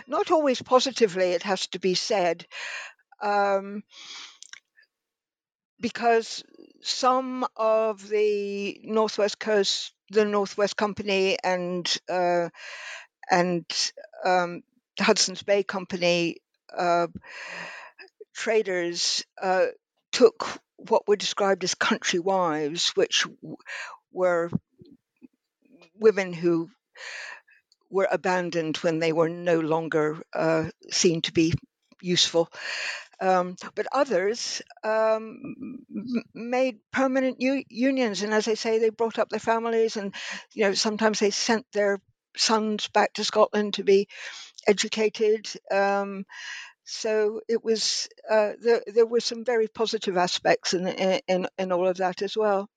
not 0.08 0.32
always 0.32 0.62
positively, 0.62 1.32
it 1.32 1.44
has 1.44 1.68
to 1.68 1.80
be 1.80 1.96
said, 1.96 2.46
um, 3.22 3.84
because 5.80 6.44
some 6.82 7.46
of 7.56 8.08
the 8.08 8.80
Northwest 8.84 9.40
Coast, 9.40 9.94
the 10.10 10.26
Northwest 10.26 10.76
Company, 10.78 11.38
and 11.44 11.98
uh, 12.10 12.50
and 13.30 13.66
um, 14.26 14.62
Hudson's 15.00 15.44
Bay 15.44 15.64
Company 15.64 16.38
uh, 16.76 17.08
traders 18.34 19.24
uh, 19.42 19.68
took 20.12 20.48
what 20.78 21.08
were 21.08 21.16
described 21.16 21.64
as 21.64 21.76
country 21.76 22.20
wives, 22.20 22.90
which 22.96 23.26
were 24.12 24.50
women 26.02 26.34
who 26.34 26.70
were 27.90 28.08
abandoned 28.12 28.78
when 28.78 29.00
they 29.00 29.12
were 29.14 29.30
no 29.30 29.60
longer 29.60 30.22
uh, 30.34 30.70
seen 30.90 31.22
to 31.22 31.34
be 31.34 31.54
useful. 32.02 32.50
Um, 33.22 33.56
but 33.76 33.88
others 33.92 34.62
um, 34.84 35.80
made 36.34 36.80
permanent 36.92 37.38
u- 37.42 37.64
unions, 37.70 38.24
and 38.24 38.34
as 38.34 38.48
I 38.48 38.56
say, 38.56 38.80
they 38.80 38.90
brought 38.90 39.20
up 39.20 39.30
their 39.30 39.40
families, 39.40 39.98
and 39.98 40.14
you 40.54 40.64
know 40.66 40.74
sometimes 40.74 41.20
they 41.20 41.32
sent 41.32 41.66
their 41.74 42.00
sons 42.38 42.90
back 42.90 43.14
to 43.16 43.24
Scotland 43.24 43.76
to 43.76 43.84
be 43.84 44.08
educated. 44.68 45.50
Um, 45.72 46.26
so 46.86 47.42
it 47.50 47.64
was 47.64 48.10
uh, 48.30 48.54
there. 48.62 48.84
There 48.88 49.08
were 49.08 49.22
some 49.22 49.46
very 49.46 49.68
positive 49.68 50.18
aspects 50.18 50.74
in, 50.74 50.88
in 50.88 51.48
in 51.58 51.72
all 51.72 51.88
of 51.88 51.98
that 51.98 52.22
as 52.22 52.38
well. 52.38 52.70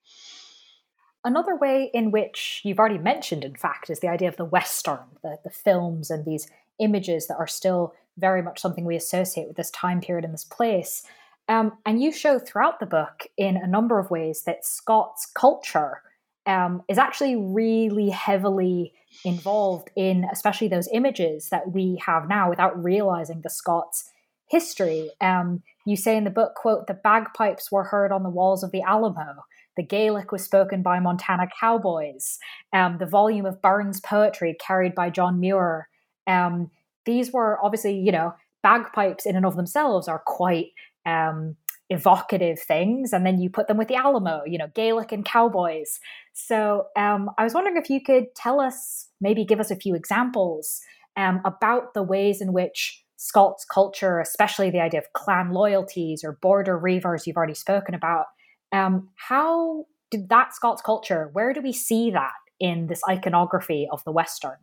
Another 1.25 1.57
way 1.57 1.91
in 1.95 2.11
which 2.11 2.61
you've 2.65 2.79
already 2.79 2.99
mentioned, 2.99 3.45
in 3.45 3.57
fact, 3.57 3.89
is 3.89 4.01
the 4.01 4.09
idea 4.09 4.29
of 4.29 4.37
the 4.37 4.45
Western, 4.45 4.99
the, 5.23 5.39
the 5.43 5.51
films 5.51 6.11
and 6.11 6.25
these 6.25 6.49
images 6.79 7.27
that 7.29 7.39
are 7.39 7.47
still 7.47 7.95
very 8.19 8.43
much 8.43 8.61
something 8.61 8.85
we 8.85 8.97
associate 8.97 9.49
with 9.49 9.57
this 9.57 9.71
time 9.71 10.01
period 10.01 10.25
and 10.25 10.35
this 10.35 10.45
place. 10.45 11.03
Um, 11.49 11.79
and 11.87 12.03
you 12.03 12.13
show 12.13 12.39
throughout 12.39 12.79
the 12.79 12.87
book 12.87 13.27
in 13.37 13.57
a 13.57 13.67
number 13.67 13.99
of 13.99 14.11
ways 14.11 14.43
that 14.43 14.65
Scots 14.65 15.27
culture 15.27 16.03
um, 16.47 16.83
is 16.89 16.99
actually 16.99 17.37
really 17.37 18.11
heavily 18.11 18.93
involved 19.25 19.91
in, 19.97 20.27
especially 20.31 20.69
those 20.69 20.89
images 20.93 21.49
that 21.49 21.73
we 21.73 22.01
have 22.05 22.29
now, 22.29 22.51
without 22.51 22.83
realizing 22.83 23.41
the 23.41 23.51
Scots' 23.51 24.11
history. 24.47 25.11
Um, 25.21 25.63
you 25.87 25.97
say 25.97 26.17
in 26.17 26.25
the 26.25 26.31
book, 26.31 26.55
"quote 26.55 26.87
The 26.87 26.95
bagpipes 26.95 27.73
were 27.73 27.85
heard 27.85 28.13
on 28.13 28.23
the 28.23 28.31
walls 28.31 28.63
of 28.63 28.73
the 28.73 28.83
Alamo." 28.83 29.45
The 29.77 29.83
Gaelic 29.83 30.33
was 30.33 30.45
spoken 30.45 30.83
by 30.83 31.01
Montana 31.01 31.49
cowboys. 31.61 32.39
Um, 32.73 32.99
the 32.99 33.07
volume 33.07 33.47
of 33.47 33.63
Burns 33.63 34.01
poetry 34.01 34.57
carried 34.61 34.95
by 34.95 35.11
John 35.11 35.41
Muir. 35.41 35.89
Um, 36.27 36.71
these 37.07 37.33
were 37.33 37.59
obviously, 37.63 37.99
you 37.99 38.13
know, 38.13 38.35
bagpipes 38.63 39.27
in 39.27 39.37
and 39.37 39.45
of 39.45 39.57
themselves 39.57 40.09
are 40.09 40.23
quite 40.25 40.69
um, 41.05 41.57
evocative 41.91 42.61
things. 42.61 43.13
And 43.13 43.27
then 43.27 43.41
you 43.41 43.51
put 43.51 43.69
them 43.69 43.77
with 43.77 43.89
the 43.89 43.97
Alamo, 43.97 44.43
you 44.47 44.59
know, 44.59 44.69
Gaelic 44.75 45.13
and 45.13 45.25
cowboys. 45.25 46.01
So 46.33 46.87
um, 46.97 47.31
I 47.37 47.45
was 47.45 47.55
wondering 47.55 47.77
if 47.77 47.91
you 47.91 48.01
could 48.01 48.35
tell 48.35 48.61
us, 48.61 49.09
maybe 49.21 49.45
give 49.45 49.61
us 49.61 49.71
a 49.71 49.77
few 49.77 49.95
examples 49.95 50.81
um, 51.17 51.41
about 51.45 51.95
the 51.95 52.03
ways 52.03 52.41
in 52.41 52.53
which 52.53 53.03
Scots 53.17 53.65
culture, 53.65 54.19
especially 54.21 54.71
the 54.71 54.81
idea 54.81 55.01
of 55.01 55.13
clan 55.13 55.51
loyalties 55.51 56.25
or 56.25 56.39
border 56.43 56.77
reivers 56.77 57.27
you've 57.27 57.37
already 57.37 57.55
spoken 57.55 57.95
about, 57.95 58.27
um, 58.75 59.11
how 59.15 59.87
did 60.11 60.29
that 60.29 60.55
Scots 60.55 60.83
culture, 60.83 61.31
where 61.33 61.53
do 61.53 61.63
we 61.63 61.73
see 61.73 62.11
that 62.11 62.33
in 62.59 62.87
this 62.87 63.03
iconography 63.09 63.89
of 63.91 64.03
the 64.05 64.13
Western? 64.13 64.57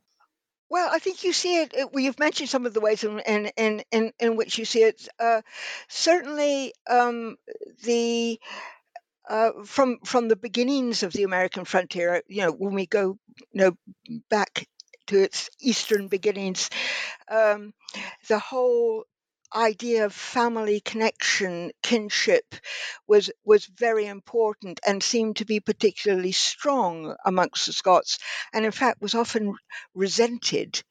Well, 0.70 0.90
I 0.92 1.00
think 1.00 1.24
you 1.24 1.34
see 1.34 1.62
it. 1.62 1.74
it 1.74 1.92
well, 1.92 2.04
you've 2.04 2.20
mentioned 2.20 2.50
some 2.50 2.66
of 2.66 2.74
the 2.74 2.82
ways 2.82 3.04
in 3.04 3.20
in 3.20 3.84
in, 3.92 4.14
in, 4.20 4.36
which 4.36 4.58
you 4.58 4.66
see 4.66 4.84
it. 4.84 5.08
Uh, 5.20 5.42
certainly, 5.90 6.74
um, 6.90 7.38
the 7.84 8.40
uh, 9.30 9.52
from 9.66 10.00
from 10.06 10.28
the 10.28 10.36
beginnings 10.36 11.04
of 11.04 11.14
the 11.14 11.24
American 11.24 11.66
frontier. 11.66 12.22
You 12.28 12.44
know, 12.44 12.52
when 12.52 12.74
we 12.74 12.86
go, 12.86 13.18
you 13.52 13.62
know, 13.62 14.22
back 14.30 14.68
to 15.08 15.22
its 15.22 15.50
eastern 15.60 16.08
beginnings, 16.08 16.70
um, 17.30 17.74
the 18.30 18.40
whole 18.40 19.04
idea 19.54 20.06
of 20.06 20.14
family 20.14 20.80
connection, 20.80 21.72
kinship, 21.82 22.56
was 23.08 23.30
was 23.44 23.66
very 23.66 24.06
important 24.06 24.80
and 24.86 25.04
seemed 25.04 25.38
to 25.38 25.46
be 25.46 25.60
particularly 25.60 26.32
strong 26.32 27.16
amongst 27.26 27.66
the 27.66 27.74
Scots, 27.74 28.20
and 28.54 28.66
in 28.66 28.72
fact 28.72 29.02
was 29.02 29.16
often 29.16 29.56
resented. 29.94 30.84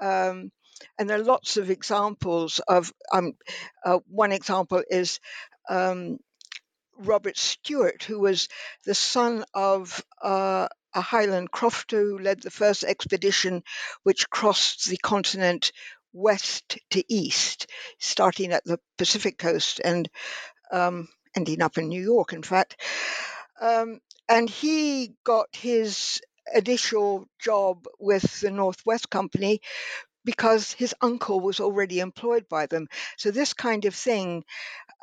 Um, 0.00 0.52
and 0.98 1.10
there 1.10 1.18
are 1.18 1.24
lots 1.24 1.56
of 1.56 1.70
examples 1.70 2.60
of. 2.66 2.92
Um, 3.12 3.34
uh, 3.84 3.98
one 4.08 4.32
example 4.32 4.82
is. 4.90 5.20
Um, 5.68 6.18
Robert 7.00 7.36
Stuart, 7.36 8.02
who 8.02 8.18
was 8.18 8.48
the 8.84 8.94
son 8.94 9.44
of 9.54 10.04
uh, 10.20 10.66
a 10.94 11.00
Highland 11.00 11.50
crofter 11.50 12.02
who 12.02 12.18
led 12.18 12.42
the 12.42 12.50
first 12.50 12.82
expedition 12.82 13.62
which 14.02 14.28
crossed 14.30 14.88
the 14.88 14.96
continent 14.96 15.70
west 16.18 16.78
to 16.90 17.04
east, 17.12 17.68
starting 17.98 18.52
at 18.52 18.64
the 18.64 18.78
Pacific 18.98 19.38
coast 19.38 19.80
and 19.84 20.08
um, 20.72 21.08
ending 21.36 21.62
up 21.62 21.78
in 21.78 21.88
New 21.88 22.02
York, 22.02 22.32
in 22.32 22.42
fact. 22.42 22.76
Um, 23.60 24.00
and 24.28 24.48
he 24.48 25.14
got 25.24 25.48
his 25.54 26.20
initial 26.54 27.28
job 27.40 27.86
with 27.98 28.40
the 28.40 28.50
Northwest 28.50 29.10
Company 29.10 29.60
because 30.24 30.72
his 30.72 30.94
uncle 31.00 31.40
was 31.40 31.60
already 31.60 32.00
employed 32.00 32.48
by 32.48 32.66
them. 32.66 32.88
So 33.16 33.30
this 33.30 33.54
kind 33.54 33.86
of 33.86 33.94
thing, 33.94 34.44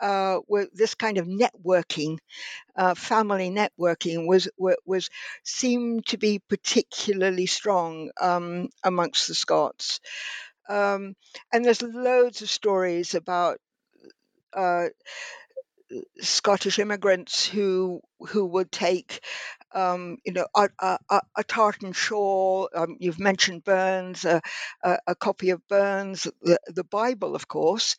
uh, 0.02 0.40
this 0.74 0.96
kind 0.96 1.18
of 1.18 1.28
networking, 1.28 2.20
uh, 2.76 2.96
family 2.96 3.50
networking, 3.52 4.28
was 4.28 4.50
was 4.86 5.10
seemed 5.44 6.08
to 6.08 6.18
be 6.18 6.40
particularly 6.50 7.48
strong 7.48 8.12
um, 8.22 8.70
amongst 8.84 9.28
the 9.28 9.36
Scots. 9.36 10.00
Um, 10.70 11.16
and 11.52 11.64
there's 11.64 11.82
loads 11.82 12.42
of 12.42 12.50
stories 12.50 13.16
about 13.16 13.60
uh, 14.54 14.88
Scottish 16.20 16.80
immigrants 16.80 17.46
who 17.46 18.02
who 18.30 18.46
would 18.46 18.72
take, 18.72 19.24
um, 19.74 20.18
you 20.26 20.34
know, 20.34 20.48
a, 20.56 20.70
a, 20.80 21.22
a 21.38 21.44
tartan 21.44 21.94
shawl. 21.94 22.70
Um, 22.74 22.98
you've 23.00 23.20
mentioned 23.20 23.64
Burns, 23.64 24.26
a, 24.26 24.42
a, 24.84 25.16
copy 25.16 25.52
of 25.52 25.68
Burns, 25.68 26.28
the, 26.42 26.60
the 26.68 26.84
Bible, 26.84 27.36
of 27.36 27.48
course, 27.48 27.98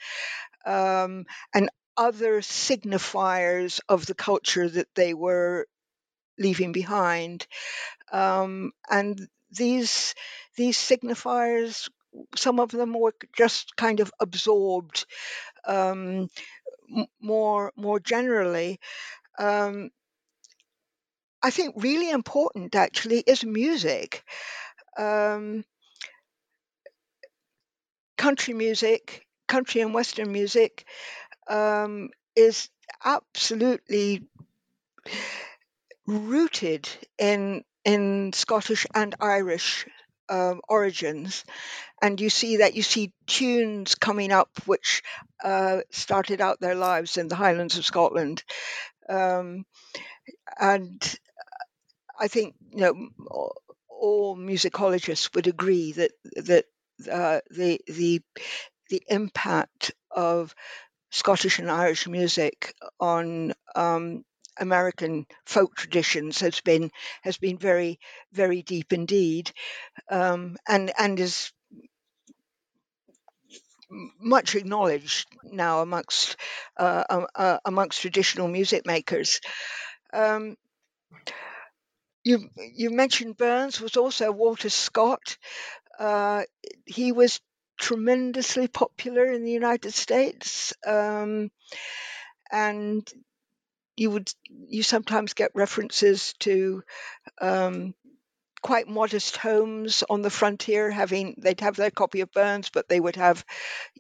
um, 0.65 1.27
and 1.55 1.71
other 1.97 2.41
signifiers 2.41 3.81
of 3.89 4.07
the 4.07 4.15
culture 4.15 4.69
that 4.69 4.89
they 4.95 5.15
were 5.15 5.67
leaving 6.39 6.73
behind. 6.73 7.47
Um, 8.13 8.73
and 8.91 9.29
these 9.51 10.15
these 10.57 10.79
signifiers 10.79 11.89
some 12.37 12.61
of 12.61 12.71
them 12.71 12.95
were 12.95 13.15
just 13.37 13.77
kind 13.77 14.01
of 14.01 14.13
absorbed 14.21 15.07
um, 15.67 16.29
more 17.21 17.73
more 17.77 18.01
generally. 18.01 18.81
Um, 19.39 19.91
I 21.43 21.51
think 21.51 21.75
really 21.83 22.11
important 22.11 22.75
actually 22.75 23.21
is 23.21 23.45
music. 23.45 24.25
Um, 24.99 25.65
country 28.17 28.55
music, 28.55 29.27
country 29.49 29.81
and 29.81 29.95
western 29.95 30.33
music, 30.33 30.87
um, 31.49 32.11
is 32.37 32.69
absolutely 33.05 34.27
rooted 36.07 36.89
in 37.19 37.65
in 37.85 38.33
Scottish 38.33 38.87
and 38.95 39.15
Irish 39.21 39.87
um, 40.29 40.61
origins, 40.69 41.45
and 42.03 42.21
you 42.21 42.31
see 42.31 42.59
that 42.59 42.75
you 42.75 42.83
see 42.83 43.13
tunes 43.27 43.95
coming 43.95 44.33
up 44.33 44.51
which 44.67 45.03
uh, 45.45 45.81
started 45.91 46.41
out 46.41 46.61
their 46.61 46.75
lives 46.75 47.17
in 47.17 47.29
the 47.29 47.37
Highlands 47.37 47.79
of 47.79 47.85
Scotland, 47.87 48.45
um, 49.09 49.67
and 50.61 51.19
I 52.19 52.29
think 52.29 52.55
you 52.71 52.81
know 52.81 53.41
all 53.89 54.37
musicologists 54.37 55.35
would 55.35 55.47
agree 55.47 55.93
that 55.93 56.13
that 56.37 56.65
uh, 57.11 57.41
the 57.51 57.81
the 57.87 58.23
the 58.91 59.03
impact 59.09 59.93
of 60.11 60.55
Scottish 61.11 61.59
and 61.61 61.71
Irish 61.71 62.09
music 62.09 62.75
on 63.01 63.55
um, 63.75 64.25
American 64.59 65.27
folk 65.47 65.77
traditions 65.77 66.41
has 66.41 66.61
been 66.61 66.91
has 67.23 67.39
been 67.39 67.59
very 67.59 67.99
very 68.33 68.63
deep 68.63 68.93
indeed, 68.93 69.53
um, 70.11 70.57
and 70.69 70.93
and 70.99 71.21
is 71.21 71.53
much 74.21 74.55
acknowledged 74.55 75.27
now 75.45 75.81
amongst 75.81 76.37
uh, 76.77 77.05
uh, 77.09 77.27
uh, 77.35 77.59
amongst 77.65 78.01
traditional 78.01 78.49
music 78.49 78.85
makers. 78.87 79.41
Um, 80.13 80.57
you 82.25 82.49
you 82.57 82.91
mentioned 82.91 83.37
Burns 83.37 83.81
was 83.81 83.97
also 83.97 84.31
Walter 84.33 84.71
Scott. 84.71 85.39
Uh, 85.99 86.45
he 86.87 87.13
was 87.13 87.41
tremendously 87.79 88.69
popular 88.69 89.27
in 89.27 89.45
the 89.45 89.53
United 89.53 89.95
States, 89.95 90.75
um, 90.87 91.51
and 92.51 93.09
you 93.97 94.11
would 94.11 94.31
you 94.49 94.83
sometimes 94.83 95.35
get 95.35 95.51
references 95.55 96.35
to 96.41 96.83
um, 97.41 97.95
quite 98.63 98.89
modest 98.89 99.37
homes 99.37 100.03
on 100.11 100.23
the 100.23 100.31
frontier. 100.31 100.91
Having 100.91 101.37
they'd 101.39 101.61
have 101.61 101.77
their 101.77 101.91
copy 101.91 102.21
of 102.21 102.33
Burns, 102.33 102.69
but 102.69 102.89
they 102.89 103.01
would 103.01 103.17
have, 103.17 103.45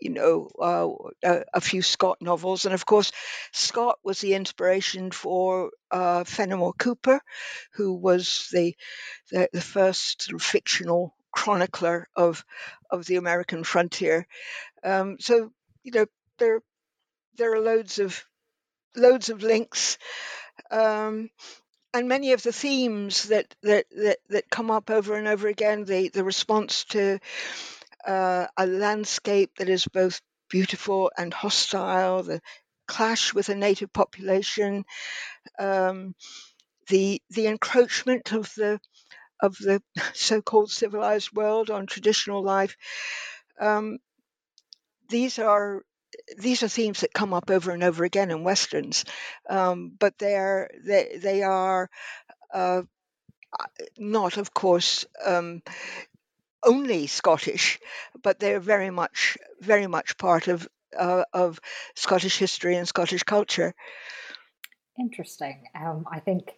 you 0.00 0.11
know, 0.11 0.50
uh, 0.61 0.88
a, 1.22 1.44
a, 1.54 1.61
few 1.61 1.82
Scott 1.82 2.18
novels, 2.20 2.64
and 2.64 2.74
of 2.74 2.85
course, 2.85 3.12
Scott 3.52 3.98
was 4.02 4.20
the 4.20 4.35
inspiration 4.35 5.11
for 5.11 5.70
uh, 5.90 6.24
Fenimore 6.24 6.74
Cooper, 6.74 7.20
who 7.72 7.94
was 7.94 8.48
the 8.52 8.76
the, 9.30 9.48
the 9.52 9.61
first 9.61 10.22
sort 10.22 10.35
of 10.35 10.42
fictional 10.42 11.14
chronicler 11.30 12.09
of 12.16 12.44
of 12.90 13.06
the 13.06 13.16
American 13.16 13.62
frontier. 13.62 14.26
Um, 14.82 15.16
so 15.20 15.52
you 15.85 15.92
know 15.92 16.06
there 16.38 16.61
there 17.37 17.54
are 17.54 17.61
loads 17.61 17.98
of 17.98 18.24
loads 18.96 19.28
of 19.28 19.42
links. 19.42 19.98
Um, 20.70 21.30
and 21.94 22.09
many 22.09 22.32
of 22.32 22.42
the 22.42 22.52
themes 22.52 23.24
that, 23.24 23.54
that, 23.62 23.87
that, 23.90 24.18
that 24.28 24.50
come 24.50 24.70
up 24.70 24.90
over 24.90 25.14
and 25.14 25.28
over 25.28 25.48
again, 25.48 25.85
the, 25.85 26.09
the 26.09 26.24
response 26.24 26.85
to 26.87 27.18
uh, 28.06 28.46
a 28.56 28.66
landscape 28.66 29.52
that 29.59 29.68
is 29.68 29.87
both 29.87 30.20
beautiful 30.48 31.11
and 31.16 31.32
hostile, 31.32 32.22
the 32.22 32.40
clash 32.87 33.35
with 33.35 33.48
a 33.48 33.54
native 33.54 33.92
population, 33.92 34.85
um, 35.59 36.14
the 36.88 37.20
the 37.30 37.46
encroachment 37.48 38.32
of 38.32 38.52
the 38.54 38.80
of 39.40 39.56
the 39.59 39.82
so-called 40.14 40.70
civilized 40.70 41.32
world 41.32 41.70
on 41.70 41.87
traditional 41.87 42.42
life. 42.42 42.76
Um, 43.61 43.98
these 45.09 45.38
are 45.38 45.82
these 46.38 46.62
are 46.62 46.68
themes 46.68 47.00
that 47.00 47.12
come 47.12 47.34
up 47.34 47.50
over 47.50 47.70
and 47.70 47.82
over 47.82 48.04
again 48.04 48.30
in 48.30 48.44
westerns, 48.44 49.04
um, 49.48 49.92
but 49.98 50.18
they're 50.18 50.70
they 50.84 51.18
they 51.20 51.42
are 51.42 51.90
uh, 52.52 52.82
not, 53.98 54.36
of 54.36 54.52
course, 54.52 55.04
um, 55.24 55.62
only 56.62 57.06
Scottish, 57.06 57.78
but 58.22 58.38
they're 58.38 58.60
very 58.60 58.90
much 58.90 59.38
very 59.60 59.86
much 59.86 60.18
part 60.18 60.48
of 60.48 60.68
uh, 60.98 61.24
of 61.32 61.60
Scottish 61.94 62.38
history 62.38 62.76
and 62.76 62.88
Scottish 62.88 63.22
culture. 63.22 63.74
Interesting. 64.98 65.64
Um, 65.74 66.06
I 66.10 66.20
think 66.20 66.50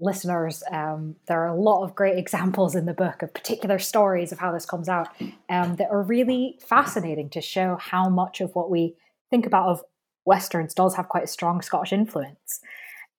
listeners, 0.00 0.62
um, 0.70 1.16
there 1.26 1.40
are 1.42 1.48
a 1.48 1.60
lot 1.60 1.84
of 1.84 1.94
great 1.94 2.18
examples 2.18 2.74
in 2.74 2.86
the 2.86 2.94
book 2.94 3.22
of 3.22 3.32
particular 3.32 3.78
stories 3.78 4.32
of 4.32 4.38
how 4.38 4.52
this 4.52 4.66
comes 4.66 4.88
out 4.88 5.08
um, 5.48 5.76
that 5.76 5.88
are 5.90 6.02
really 6.02 6.58
fascinating 6.60 7.30
to 7.30 7.40
show 7.40 7.76
how 7.80 8.08
much 8.08 8.40
of 8.40 8.54
what 8.54 8.70
we 8.70 8.94
think 9.30 9.46
about 9.46 9.68
of 9.68 9.82
westerns 10.24 10.74
does 10.74 10.96
have 10.96 11.08
quite 11.08 11.24
a 11.24 11.28
strong 11.28 11.60
Scottish 11.62 11.92
influence. 11.92 12.60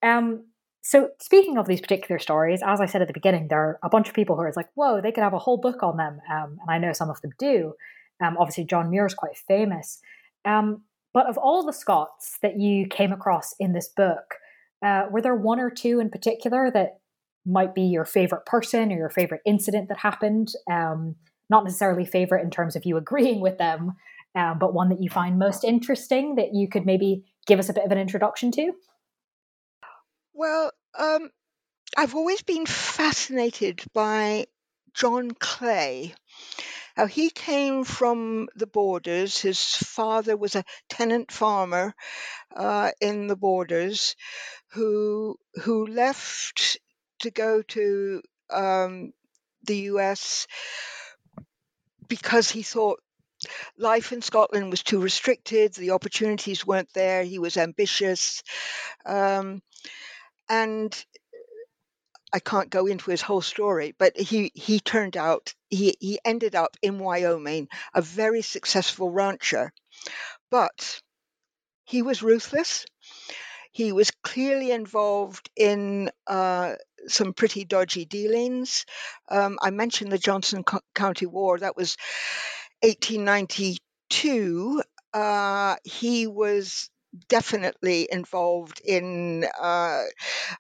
Um, 0.03 0.45
so, 0.81 1.09
speaking 1.19 1.57
of 1.57 1.67
these 1.67 1.81
particular 1.81 2.19
stories, 2.19 2.61
as 2.63 2.79
I 2.79 2.85
said 2.85 3.01
at 3.01 3.07
the 3.07 3.13
beginning, 3.13 3.47
there 3.47 3.59
are 3.59 3.79
a 3.81 3.89
bunch 3.89 4.07
of 4.07 4.13
people 4.13 4.35
who 4.35 4.43
are 4.43 4.53
like, 4.55 4.69
"Whoa, 4.75 5.01
they 5.01 5.11
could 5.11 5.23
have 5.23 5.33
a 5.33 5.39
whole 5.39 5.57
book 5.57 5.81
on 5.81 5.97
them," 5.97 6.21
um, 6.31 6.59
and 6.61 6.69
I 6.69 6.77
know 6.77 6.93
some 6.93 7.09
of 7.09 7.19
them 7.21 7.31
do. 7.39 7.73
Um, 8.21 8.37
obviously, 8.37 8.65
John 8.65 8.91
Muir 8.91 9.07
is 9.07 9.15
quite 9.15 9.35
famous. 9.35 9.99
Um, 10.45 10.83
but 11.11 11.25
of 11.27 11.37
all 11.37 11.65
the 11.65 11.73
Scots 11.73 12.37
that 12.41 12.59
you 12.59 12.87
came 12.87 13.11
across 13.11 13.55
in 13.59 13.73
this 13.73 13.87
book, 13.87 14.35
uh, 14.85 15.07
were 15.09 15.21
there 15.21 15.35
one 15.35 15.59
or 15.59 15.71
two 15.71 15.99
in 15.99 16.11
particular 16.11 16.69
that 16.71 16.99
might 17.45 17.73
be 17.73 17.81
your 17.81 18.05
favorite 18.05 18.45
person 18.45 18.91
or 18.91 18.97
your 18.97 19.09
favorite 19.09 19.41
incident 19.45 19.89
that 19.89 19.97
happened? 19.97 20.49
Um, 20.69 21.15
not 21.49 21.63
necessarily 21.63 22.05
favorite 22.05 22.43
in 22.43 22.51
terms 22.51 22.75
of 22.75 22.85
you 22.85 22.95
agreeing 23.03 23.41
with 23.41 23.57
them, 23.57 23.93
um, 24.35 24.59
but 24.59 24.73
one 24.73 24.89
that 24.89 25.01
you 25.01 25.09
find 25.09 25.39
most 25.39 25.63
interesting 25.63 26.35
that 26.35 26.53
you 26.53 26.67
could 26.67 26.85
maybe 26.85 27.23
give 27.47 27.57
us 27.57 27.69
a 27.69 27.73
bit 27.73 27.85
of 27.85 27.91
an 27.91 27.97
introduction 27.97 28.51
to? 28.51 28.73
Well, 30.33 30.71
um, 30.97 31.31
I've 31.97 32.13
always 32.13 32.43
been 32.43 32.65
fascinated 32.65 33.81
by 33.93 34.45
John 34.93 35.31
Clay. 35.31 36.13
Now, 36.97 37.07
he 37.07 37.29
came 37.29 37.83
from 37.83 38.47
the 38.55 38.67
borders. 38.67 39.39
His 39.39 39.61
father 39.61 40.37
was 40.37 40.55
a 40.55 40.63
tenant 40.89 41.31
farmer 41.31 41.93
uh, 42.55 42.91
in 43.01 43.27
the 43.27 43.35
borders 43.35 44.15
who 44.71 45.37
who 45.63 45.87
left 45.87 46.79
to 47.19 47.31
go 47.31 47.61
to 47.61 48.21
um, 48.49 49.13
the 49.63 49.77
US 49.91 50.47
because 52.07 52.49
he 52.49 52.63
thought 52.63 52.99
life 53.77 54.11
in 54.11 54.21
Scotland 54.21 54.69
was 54.69 54.83
too 54.83 54.99
restricted, 54.99 55.73
the 55.73 55.91
opportunities 55.91 56.65
weren't 56.65 56.93
there, 56.93 57.23
he 57.23 57.39
was 57.39 57.57
ambitious. 57.57 58.43
Um, 59.05 59.61
and 60.49 61.05
I 62.33 62.39
can't 62.39 62.69
go 62.69 62.85
into 62.87 63.11
his 63.11 63.21
whole 63.21 63.41
story, 63.41 63.93
but 63.97 64.17
he, 64.17 64.51
he 64.53 64.79
turned 64.79 65.17
out, 65.17 65.53
he, 65.69 65.95
he 65.99 66.19
ended 66.25 66.55
up 66.55 66.75
in 66.81 66.99
Wyoming, 66.99 67.67
a 67.93 68.01
very 68.01 68.41
successful 68.41 69.09
rancher. 69.09 69.71
But 70.51 71.01
he 71.85 72.01
was 72.01 72.23
ruthless. 72.23 72.85
He 73.71 73.91
was 73.91 74.11
clearly 74.23 74.71
involved 74.71 75.49
in 75.55 76.09
uh, 76.27 76.75
some 77.07 77.33
pretty 77.33 77.65
dodgy 77.65 78.05
dealings. 78.05 78.85
Um, 79.29 79.59
I 79.61 79.71
mentioned 79.71 80.11
the 80.11 80.17
Johnson 80.17 80.63
Co- 80.63 80.79
County 80.95 81.25
War. 81.25 81.59
That 81.59 81.75
was 81.77 81.97
1892. 82.81 84.81
Uh, 85.13 85.75
he 85.83 86.27
was 86.27 86.89
definitely 87.29 88.07
involved 88.11 88.81
in, 88.83 89.45
uh, 89.59 90.03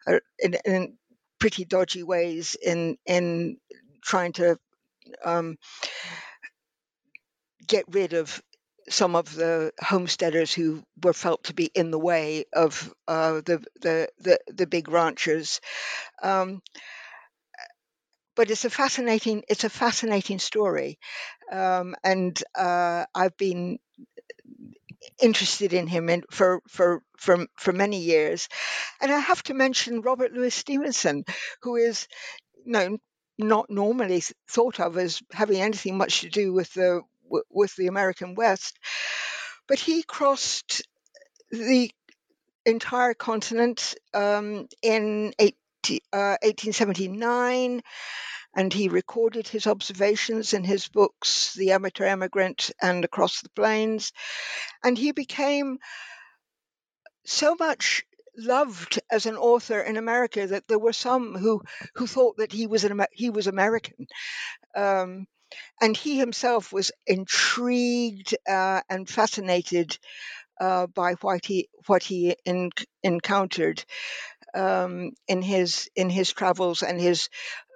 uh, 0.07 0.19
in, 0.39 0.55
in 0.65 0.97
pretty 1.39 1.65
dodgy 1.65 2.03
ways 2.03 2.55
in 2.63 2.97
in 3.05 3.57
trying 4.03 4.33
to 4.33 4.57
um, 5.25 5.57
get 7.67 7.85
rid 7.89 8.13
of 8.13 8.41
some 8.89 9.15
of 9.15 9.33
the 9.33 9.71
homesteaders 9.81 10.53
who 10.53 10.83
were 11.03 11.13
felt 11.13 11.43
to 11.45 11.53
be 11.53 11.65
in 11.73 11.89
the 11.89 11.97
way 11.99 12.45
of 12.53 12.93
uh, 13.07 13.41
the, 13.41 13.63
the, 13.81 14.07
the 14.19 14.39
the 14.47 14.67
big 14.67 14.87
ranchers. 14.89 15.59
Um, 16.23 16.61
but 18.35 18.51
it's 18.51 18.65
a 18.65 18.69
fascinating 18.69 19.43
it's 19.47 19.63
a 19.63 19.69
fascinating 19.69 20.39
story, 20.39 20.99
um, 21.51 21.95
and 22.03 22.41
uh, 22.55 23.05
I've 23.15 23.37
been 23.37 23.79
interested 25.21 25.73
in 25.73 25.87
him 25.87 26.09
in, 26.09 26.23
for 26.31 26.61
for 26.67 27.01
for 27.17 27.45
for 27.57 27.71
many 27.71 27.99
years, 27.99 28.47
and 29.01 29.11
I 29.11 29.19
have 29.19 29.43
to 29.43 29.53
mention 29.53 30.01
Robert 30.01 30.33
Louis 30.33 30.53
Stevenson, 30.53 31.25
who 31.61 31.75
is 31.75 32.07
you 32.65 32.71
know, 32.71 32.97
not 33.37 33.69
normally 33.69 34.23
thought 34.49 34.79
of 34.79 34.97
as 34.97 35.21
having 35.31 35.61
anything 35.61 35.97
much 35.97 36.21
to 36.21 36.29
do 36.29 36.53
with 36.53 36.73
the 36.73 37.01
with 37.49 37.75
the 37.75 37.87
American 37.87 38.35
West. 38.35 38.77
But 39.67 39.79
he 39.79 40.03
crossed 40.03 40.83
the 41.51 41.91
entire 42.65 43.13
continent 43.13 43.95
um, 44.13 44.67
in 44.81 45.33
18, 45.39 45.99
uh, 46.13 46.37
1879 46.41 47.81
and 48.55 48.71
he 48.71 48.87
recorded 48.87 49.47
his 49.47 49.67
observations 49.67 50.53
in 50.53 50.63
his 50.63 50.87
books, 50.87 51.53
The 51.55 51.71
Amateur 51.71 52.05
Emigrant 52.05 52.71
and 52.81 53.03
Across 53.03 53.41
the 53.41 53.49
Plains. 53.49 54.13
And 54.83 54.97
he 54.97 55.11
became 55.11 55.77
so 57.25 57.55
much 57.59 58.03
loved 58.37 58.99
as 59.11 59.25
an 59.25 59.35
author 59.35 59.81
in 59.81 59.97
America 59.97 60.47
that 60.47 60.67
there 60.67 60.79
were 60.79 60.93
some 60.93 61.35
who, 61.35 61.61
who 61.95 62.07
thought 62.07 62.37
that 62.37 62.51
he 62.51 62.67
was 62.67 62.83
an 62.83 63.05
he 63.11 63.29
was 63.29 63.47
American. 63.47 64.07
Um, 64.75 65.27
and 65.81 65.95
he 65.95 66.17
himself 66.17 66.73
was 66.73 66.91
intrigued 67.07 68.35
uh, 68.47 68.81
and 68.89 69.09
fascinated 69.09 69.97
uh, 70.59 70.87
by 70.87 71.13
what 71.21 71.45
he 71.45 71.69
what 71.87 72.03
he 72.03 72.35
in, 72.45 72.71
encountered 73.03 73.83
um, 74.53 75.11
in 75.27 75.41
his 75.41 75.89
in 75.95 76.09
his 76.09 76.31
travels 76.31 76.81
and 76.81 76.99
his 76.99 77.29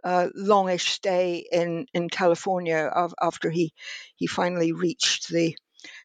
uh, 0.04 0.28
longish 0.36 0.92
stay 0.92 1.46
in 1.52 1.88
in 1.94 2.10
California 2.10 2.78
of, 2.94 3.14
after 3.22 3.50
he 3.50 3.74
he 4.16 4.28
finally 4.28 4.72
reached 4.72 5.30
the 5.30 5.56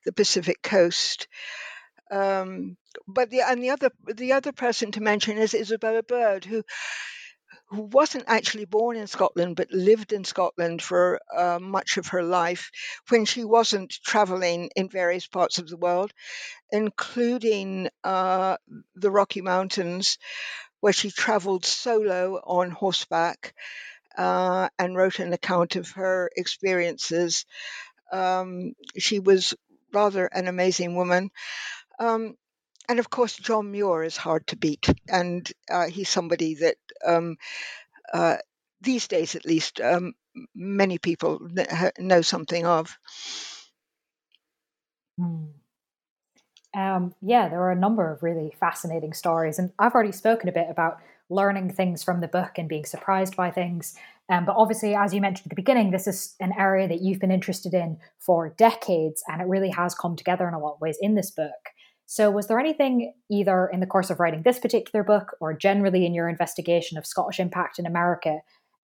the 0.05 0.13
Pacific 0.13 0.63
coast. 0.63 1.29
Um, 2.11 2.77
but 3.09 3.31
the 3.31 3.41
and 3.43 3.63
the 3.63 3.71
other 3.71 3.91
the 4.15 4.33
other 4.33 4.53
person 4.53 4.93
to 4.93 5.01
mention 5.01 5.39
is 5.39 5.55
Isabella 5.55 6.03
Bird, 6.03 6.45
who 6.45 6.63
who 7.69 7.83
wasn't 7.83 8.25
actually 8.27 8.65
born 8.67 8.97
in 8.97 9.07
Scotland 9.07 9.57
but 9.57 9.71
lived 9.73 10.13
in 10.13 10.25
Scotland 10.25 10.83
for 10.83 11.21
uh, 11.37 11.59
much 11.61 11.97
of 11.97 12.09
her 12.09 12.23
life 12.23 12.71
when 13.09 13.25
she 13.25 13.45
wasn't 13.45 13.99
traveling 14.05 14.71
in 14.77 14.89
various 14.89 15.27
parts 15.27 15.59
of 15.59 15.69
the 15.69 15.77
world, 15.77 16.13
including 16.71 17.89
uh, 18.05 18.57
the 18.95 19.11
Rocky 19.11 19.41
Mountains, 19.41 20.19
where 20.85 20.93
she 20.93 21.11
traveled 21.11 21.65
solo 21.65 22.35
on 22.45 22.71
horseback 22.71 23.55
uh, 24.19 24.69
and 24.79 24.95
wrote 24.95 25.19
an 25.19 25.33
account 25.33 25.77
of 25.77 25.89
her 25.93 26.31
experiences. 26.37 27.47
Um, 28.13 28.75
she 28.99 29.19
was 29.19 29.55
rather 29.95 30.27
an 30.27 30.47
amazing 30.47 30.95
woman. 30.95 31.31
Um, 31.99 32.37
and 32.87 32.99
of 32.99 33.09
course, 33.09 33.35
John 33.35 33.73
Muir 33.73 34.03
is 34.03 34.19
hard 34.19 34.47
to 34.49 34.57
beat, 34.57 34.87
and 35.09 35.51
uh, 35.71 35.87
he's 35.87 36.11
somebody 36.11 36.57
that 36.57 36.77
um, 37.03 37.39
uh, 38.13 38.37
these 38.83 39.09
days 39.09 39.37
at 39.37 39.47
least, 39.47 39.81
um, 39.81 40.13
many 40.55 40.99
people 40.99 41.49
know 41.99 42.21
something 42.21 42.67
of. 42.67 42.95
Hmm. 45.17 45.64
Um, 46.75 47.15
yeah, 47.23 47.49
there 47.49 47.63
are 47.63 47.71
a 47.71 47.77
number 47.77 48.11
of 48.11 48.23
really 48.23 48.53
fascinating 48.59 49.13
stories, 49.13 49.59
and 49.59 49.73
I've 49.79 49.95
already 49.95 50.13
spoken 50.13 50.49
a 50.49 50.53
bit 50.53 50.67
about 50.69 50.99
learning 51.31 51.73
things 51.73 52.03
from 52.03 52.21
the 52.21 52.29
book 52.29 52.53
and 52.59 52.69
being 52.69 52.85
surprised 52.85 53.37
by 53.37 53.51
things. 53.51 53.95
Um, 54.29 54.45
but 54.45 54.57
obviously, 54.57 54.95
as 54.95 55.13
you 55.13 55.21
mentioned 55.21 55.47
at 55.47 55.51
the 55.51 55.63
beginning, 55.63 55.91
this 55.91 56.07
is 56.07 56.35
an 56.41 56.53
area 56.59 56.89
that 56.89 57.01
you've 57.01 57.21
been 57.21 57.31
interested 57.31 57.75
in 57.75 57.99
for 58.19 58.51
decades, 58.51 59.23
and 59.29 59.41
it 59.41 59.47
really 59.47 59.71
has 59.71 59.95
come 59.95 60.17
together 60.17 60.49
in 60.49 60.55
a 60.55 60.59
lot 60.59 60.75
of 60.75 60.81
ways 60.81 60.99
in 61.01 61.15
this 61.15 61.31
book. 61.31 61.71
So, 62.07 62.31
was 62.31 62.49
there 62.49 62.59
anything 62.59 63.15
either 63.31 63.69
in 63.73 63.81
the 63.81 63.87
course 63.87 64.11
of 64.11 64.21
writing 64.21 64.43
this 64.43 64.59
particular 64.59 65.05
book 65.05 65.37
or 65.41 65.55
generally 65.55 66.05
in 66.05 66.15
your 66.15 66.29
investigation 66.29 66.99
of 66.99 67.07
Scottish 67.07 67.41
impact 67.41 67.79
in 67.79 67.87
America, 67.87 68.41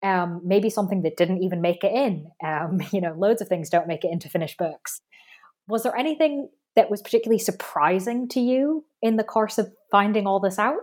um, 0.04 0.42
maybe 0.44 0.70
something 0.70 1.02
that 1.04 1.18
didn't 1.18 1.44
even 1.44 1.62
make 1.62 1.84
it 1.84 1.94
in? 1.94 2.32
Um, 2.44 2.82
you 2.92 3.02
know, 3.02 3.14
loads 3.14 3.42
of 3.42 3.48
things 3.48 3.70
don't 3.70 3.88
make 3.88 4.04
it 4.04 4.12
into 4.12 4.30
finished 4.30 4.58
books. 4.58 5.02
Was 5.68 5.84
there 5.84 5.96
anything 5.96 6.50
that 6.78 6.92
was 6.92 7.02
particularly 7.02 7.40
surprising 7.40 8.30
to 8.30 8.40
you 8.40 8.86
in 9.02 9.18
the 9.18 9.24
course 9.24 9.58
of 9.58 9.74
finding 9.92 10.28
all 10.28 10.40
this 10.40 10.60
out? 10.60 10.78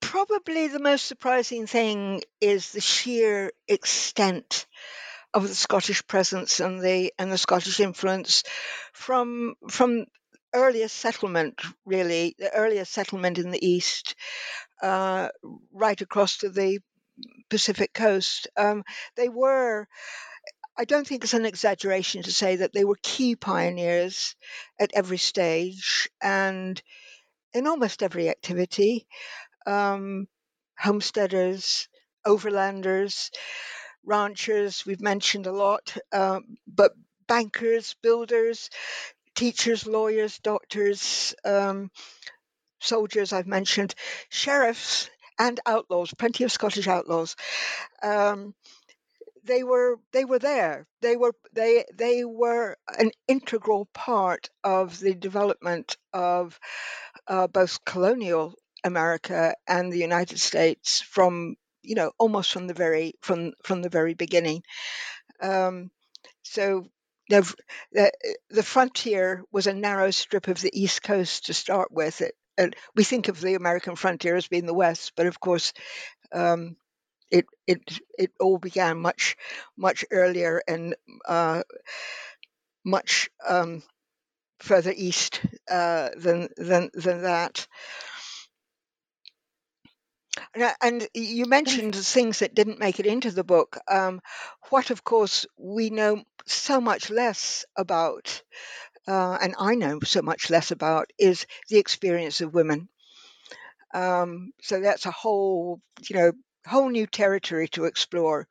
Probably 0.00 0.68
the 0.68 0.80
most 0.80 1.04
surprising 1.04 1.66
thing 1.66 2.22
is 2.40 2.72
the 2.72 2.80
sheer 2.80 3.52
extent 3.68 4.66
of 5.34 5.46
the 5.46 5.54
Scottish 5.54 6.06
presence 6.06 6.60
and 6.60 6.80
the 6.80 7.12
and 7.18 7.30
the 7.30 7.36
Scottish 7.36 7.78
influence 7.78 8.42
from 8.94 9.54
from 9.68 10.06
earliest 10.54 10.96
settlement, 10.96 11.60
really, 11.84 12.34
the 12.38 12.50
earliest 12.54 12.90
settlement 12.90 13.36
in 13.36 13.50
the 13.50 13.66
east, 13.66 14.14
uh, 14.82 15.28
right 15.72 16.00
across 16.00 16.38
to 16.38 16.48
the 16.48 16.78
Pacific 17.50 17.92
coast. 17.92 18.48
Um, 18.56 18.82
they 19.16 19.28
were 19.28 19.86
I 20.78 20.84
don't 20.84 21.06
think 21.06 21.24
it's 21.24 21.34
an 21.34 21.46
exaggeration 21.46 22.22
to 22.24 22.32
say 22.32 22.56
that 22.56 22.72
they 22.72 22.84
were 22.84 22.98
key 23.02 23.34
pioneers 23.34 24.36
at 24.78 24.90
every 24.94 25.18
stage 25.18 26.08
and 26.22 26.80
in 27.54 27.66
almost 27.66 28.02
every 28.02 28.28
activity. 28.28 29.06
Um, 29.66 30.28
homesteaders, 30.78 31.88
overlanders, 32.26 33.30
ranchers, 34.04 34.84
we've 34.84 35.00
mentioned 35.00 35.46
a 35.46 35.52
lot, 35.52 35.96
um, 36.12 36.58
but 36.66 36.92
bankers, 37.26 37.96
builders, 38.02 38.70
teachers, 39.34 39.86
lawyers, 39.86 40.38
doctors, 40.38 41.34
um, 41.44 41.90
soldiers, 42.80 43.32
I've 43.32 43.46
mentioned, 43.46 43.94
sheriffs, 44.28 45.10
and 45.38 45.60
outlaws, 45.66 46.14
plenty 46.14 46.44
of 46.44 46.52
Scottish 46.52 46.88
outlaws. 46.88 47.36
Um, 48.02 48.54
they 49.46 49.62
were 49.62 49.98
they 50.12 50.24
were 50.24 50.38
there. 50.38 50.86
They 51.00 51.16
were 51.16 51.34
they 51.52 51.84
they 51.94 52.24
were 52.24 52.76
an 52.98 53.10
integral 53.28 53.86
part 53.94 54.50
of 54.64 54.98
the 54.98 55.14
development 55.14 55.96
of 56.12 56.58
uh, 57.26 57.46
both 57.46 57.84
colonial 57.84 58.54
America 58.84 59.54
and 59.66 59.92
the 59.92 59.98
United 59.98 60.38
States 60.38 61.00
from 61.00 61.56
you 61.82 61.94
know 61.94 62.12
almost 62.18 62.52
from 62.52 62.66
the 62.66 62.74
very 62.74 63.14
from 63.22 63.52
from 63.64 63.82
the 63.82 63.88
very 63.88 64.14
beginning. 64.14 64.62
Um, 65.40 65.90
so 66.42 66.86
the, 67.28 67.52
the, 68.50 68.62
frontier 68.62 69.42
was 69.50 69.66
a 69.66 69.74
narrow 69.74 70.12
strip 70.12 70.46
of 70.46 70.60
the 70.60 70.70
east 70.72 71.02
coast 71.02 71.46
to 71.46 71.54
start 71.54 71.90
with. 71.90 72.20
It, 72.20 72.34
and 72.56 72.74
we 72.94 73.02
think 73.02 73.28
of 73.28 73.40
the 73.40 73.54
American 73.54 73.96
frontier 73.96 74.36
as 74.36 74.46
being 74.46 74.66
the 74.66 74.74
west, 74.74 75.12
but 75.16 75.26
of 75.26 75.40
course, 75.40 75.72
um, 76.32 76.76
it 77.30 77.46
it 77.66 77.80
it 78.18 78.32
all 78.40 78.58
began 78.58 78.98
much 78.98 79.36
much 79.76 80.04
earlier 80.10 80.62
and 80.68 80.94
uh, 81.26 81.62
much 82.84 83.28
um, 83.46 83.82
further 84.60 84.92
east 84.96 85.40
uh, 85.70 86.10
than 86.16 86.48
than 86.58 86.90
than 86.94 87.22
that. 87.22 87.66
And 90.80 91.06
you 91.14 91.46
mentioned 91.46 91.94
things 91.94 92.40
that 92.40 92.52
didn't 92.54 92.80
make 92.80 92.98
it 92.98 93.06
into 93.06 93.30
the 93.30 93.44
book. 93.44 93.78
Um, 93.86 94.20
what, 94.70 94.90
of 94.90 95.04
course, 95.04 95.46
we 95.56 95.88
know 95.90 96.24
so 96.46 96.80
much 96.80 97.10
less 97.10 97.64
about, 97.76 98.42
uh, 99.08 99.38
and 99.40 99.54
I 99.58 99.74
know 99.76 100.00
so 100.00 100.22
much 100.22 100.50
less 100.50 100.70
about, 100.72 101.12
is 101.18 101.46
the 101.68 101.78
experience 101.78 102.40
of 102.40 102.54
women. 102.54 102.88
Um, 103.94 104.52
so 104.60 104.80
that's 104.80 105.06
a 105.06 105.10
whole, 105.10 105.80
you 106.08 106.16
know, 106.16 106.32
whole 106.66 106.88
new 106.88 107.06
territory 107.06 107.68
to 107.68 107.84
explore, 107.84 108.48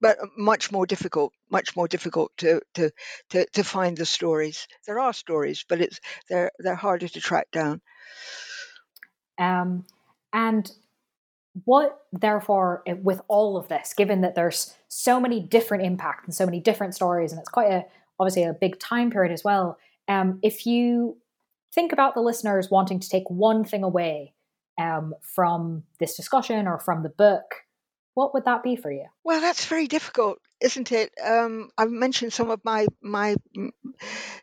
but 0.00 0.18
much 0.36 0.72
more 0.72 0.86
difficult, 0.86 1.32
much 1.50 1.76
more 1.76 1.88
difficult 1.88 2.32
to 2.38 2.60
to 2.74 2.90
to, 3.30 3.46
to 3.52 3.64
find 3.64 3.96
the 3.96 4.06
stories. 4.06 4.66
There 4.86 5.00
are 5.00 5.12
stories, 5.12 5.64
but 5.68 5.80
it's 5.80 6.00
they're 6.28 6.50
they're 6.58 6.74
harder 6.74 7.08
to 7.08 7.20
track 7.20 7.50
down. 7.50 7.80
Um, 9.38 9.86
and 10.32 10.70
what 11.64 12.02
therefore 12.12 12.82
with 13.02 13.20
all 13.28 13.56
of 13.56 13.68
this 13.68 13.92
given 13.92 14.20
that 14.20 14.34
there's 14.34 14.74
so 14.88 15.18
many 15.18 15.40
different 15.40 15.84
impact 15.84 16.24
and 16.26 16.34
so 16.34 16.46
many 16.46 16.60
different 16.60 16.94
stories 16.94 17.32
and 17.32 17.40
it's 17.40 17.48
quite 17.48 17.70
a 17.70 17.84
obviously 18.18 18.44
a 18.44 18.52
big 18.52 18.78
time 18.78 19.10
period 19.10 19.32
as 19.32 19.42
well 19.42 19.76
um, 20.08 20.38
if 20.42 20.64
you 20.64 21.16
think 21.74 21.92
about 21.92 22.14
the 22.14 22.20
listeners 22.20 22.70
wanting 22.70 23.00
to 23.00 23.08
take 23.08 23.28
one 23.28 23.64
thing 23.64 23.82
away 23.82 24.32
um, 24.80 25.14
from 25.22 25.84
this 25.98 26.16
discussion 26.16 26.66
or 26.66 26.78
from 26.78 27.02
the 27.02 27.08
book, 27.10 27.44
what 28.14 28.34
would 28.34 28.44
that 28.46 28.62
be 28.62 28.76
for 28.76 28.90
you? 28.90 29.06
Well, 29.24 29.40
that's 29.40 29.66
very 29.66 29.86
difficult, 29.86 30.38
isn't 30.60 30.90
it? 30.92 31.12
Um, 31.24 31.70
I've 31.78 31.90
mentioned 31.90 32.32
some 32.32 32.50
of 32.50 32.64
my 32.64 32.86
my 33.00 33.36
the, 33.54 33.72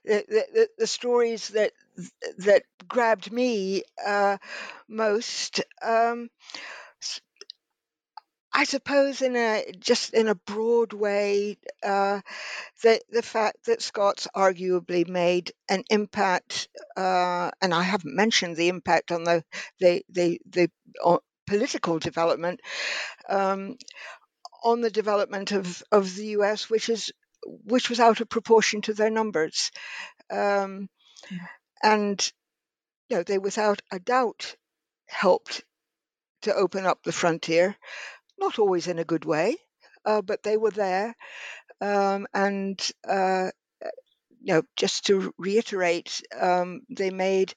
the, 0.06 0.70
the 0.78 0.88
stories 0.88 1.50
that 1.50 1.74
that 2.40 2.64
grabbed 2.88 3.32
me 3.32 3.84
uh, 4.06 4.38
most. 4.88 5.62
Um, 5.82 6.30
I 8.58 8.64
suppose 8.64 9.22
in 9.22 9.36
a 9.36 9.72
just 9.80 10.16
in 10.16 10.28
a 10.28 10.34
broad 10.34 10.92
way, 10.92 11.60
uh, 11.84 12.22
the 12.82 13.00
the 13.12 13.22
fact 13.22 13.66
that 13.66 13.84
Scots 13.84 14.28
arguably 14.36 15.08
made 15.08 15.52
an 15.70 15.84
impact, 15.92 16.68
uh, 16.98 17.52
and 17.62 17.72
I 17.72 17.84
haven't 17.84 18.16
mentioned 18.16 18.56
the 18.56 18.70
impact 18.70 19.12
on 19.12 19.26
the 19.26 19.44
the 19.80 20.04
the, 20.10 20.42
the 20.50 20.72
political 21.46 22.00
development 22.00 22.62
um, 23.30 23.78
on 24.64 24.82
the 24.82 24.90
development 24.90 25.52
of, 25.52 25.84
of 25.92 26.16
the 26.16 26.26
US, 26.38 26.68
which 26.68 26.90
is 26.90 27.12
which 27.46 27.92
was 27.92 28.00
out 28.00 28.22
of 28.22 28.28
proportion 28.28 28.82
to 28.82 28.94
their 28.96 29.12
numbers, 29.12 29.72
um, 30.32 30.90
yeah. 31.30 31.46
and 31.84 32.34
you 33.08 33.18
know 33.18 33.24
they 33.24 33.38
without 33.38 33.84
a 33.92 34.00
doubt 34.00 34.56
helped 35.06 35.64
to 36.42 36.56
open 36.56 36.88
up 36.88 37.04
the 37.04 37.12
frontier 37.12 37.76
not 38.38 38.60
always 38.60 38.88
in 38.88 39.00
a 39.00 39.06
good 39.06 39.26
way, 39.26 39.58
uh, 40.06 40.22
but 40.22 40.44
they 40.44 40.58
were 40.58 40.72
there. 40.72 41.16
Um, 41.82 42.28
and, 42.34 42.80
uh, 43.08 43.52
you 44.42 44.54
know, 44.54 44.62
just 44.76 45.06
to 45.08 45.34
reiterate, 45.38 46.22
um, 46.40 46.82
they 46.90 47.10
made 47.10 47.54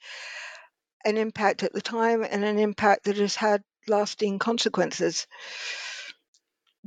an 1.04 1.16
impact 1.16 1.62
at 1.62 1.72
the 1.72 1.80
time 1.80 2.22
and 2.22 2.44
an 2.44 2.58
impact 2.58 3.04
that 3.04 3.16
has 3.16 3.34
had 3.34 3.62
lasting 3.88 4.38
consequences. 4.38 5.26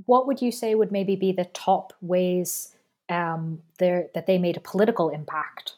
What 0.05 0.27
would 0.27 0.41
you 0.41 0.51
say 0.51 0.75
would 0.75 0.91
maybe 0.91 1.15
be 1.15 1.31
the 1.31 1.45
top 1.45 1.93
ways 2.01 2.75
um, 3.09 3.61
that 3.79 4.25
they 4.27 4.37
made 4.37 4.57
a 4.57 4.61
political 4.61 5.09
impact? 5.09 5.73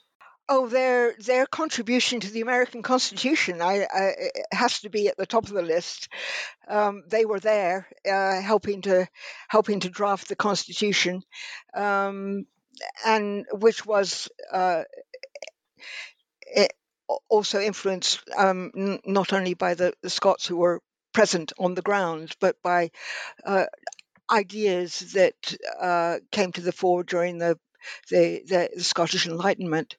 Oh, 0.48 0.68
their 0.68 1.16
their 1.18 1.48
contribution 1.48 2.20
to 2.20 2.30
the 2.30 2.41
American 2.41 2.84
Constitution 2.84 3.62
I, 3.62 3.88
I, 3.91 4.12
has 4.52 4.82
to 4.82 4.89
be 4.89 5.08
at 5.08 5.18
the 5.18 5.26
top 5.26 5.46
of 5.46 5.54
the 5.54 5.64
list. 5.64 6.08
Um, 6.68 7.04
they 7.08 7.26
were 7.26 7.39
there 7.39 7.88
uh, 8.08 8.41
helping 8.41 8.84
to 8.84 9.08
helping 9.48 9.80
to 9.80 9.89
draft 9.89 10.28
the 10.28 10.36
Constitution, 10.36 11.24
um, 11.74 12.46
and 13.04 13.46
which 13.54 13.88
was 13.88 14.30
uh, 14.52 14.84
also 17.30 17.60
influenced 17.60 18.22
um, 18.36 18.72
n- 18.76 19.00
not 19.06 19.34
only 19.34 19.54
by 19.54 19.74
the, 19.74 19.93
the, 20.02 20.10
Scots 20.10 20.46
who 20.46 20.58
were 20.58 20.82
present 21.14 21.54
on 21.58 21.76
the 21.76 21.82
ground, 21.82 22.36
but 22.39 22.62
by 22.62 22.91
uh, 23.46 23.66
ideas 24.32 25.14
that 25.14 25.58
uh, 25.80 26.18
came 26.32 26.52
to 26.52 26.62
the 26.62 26.72
fore 26.72 27.04
during 27.04 27.38
the 27.38 27.58
the, 28.10 28.44
the, 28.48 28.70
the 28.76 28.84
Scottish 28.84 29.28
Enlightenment. 29.28 29.98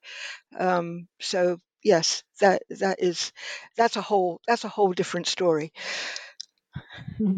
Um, 0.58 1.08
so 1.20 1.58
yes, 1.82 2.24
that 2.40 2.62
that 2.70 3.02
is 3.02 3.32
that's 3.76 3.96
a 3.96 4.02
whole 4.02 4.40
that's 4.46 4.64
a 4.64 4.68
whole 4.68 4.92
different 4.92 5.26
story. 5.26 5.72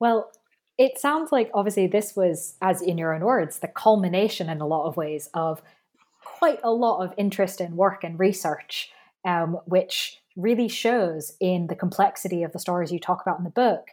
Well, 0.00 0.30
it 0.76 0.98
sounds 0.98 1.32
like 1.32 1.50
obviously 1.54 1.86
this 1.86 2.14
was, 2.14 2.54
as 2.62 2.82
in 2.82 2.98
your 2.98 3.14
own 3.14 3.22
words, 3.22 3.58
the 3.58 3.68
culmination 3.68 4.48
in 4.48 4.60
a 4.60 4.66
lot 4.66 4.86
of 4.86 4.96
ways 4.96 5.28
of 5.34 5.60
quite 6.22 6.60
a 6.62 6.70
lot 6.70 7.04
of 7.04 7.12
interest 7.16 7.60
in 7.60 7.76
work 7.76 8.04
and 8.04 8.18
research, 8.18 8.90
um, 9.24 9.58
which 9.64 10.20
really 10.36 10.68
shows 10.68 11.36
in 11.40 11.66
the 11.66 11.74
complexity 11.74 12.44
of 12.44 12.52
the 12.52 12.60
stories 12.60 12.92
you 12.92 13.00
talk 13.00 13.22
about 13.22 13.38
in 13.38 13.44
the 13.44 13.50
book. 13.50 13.88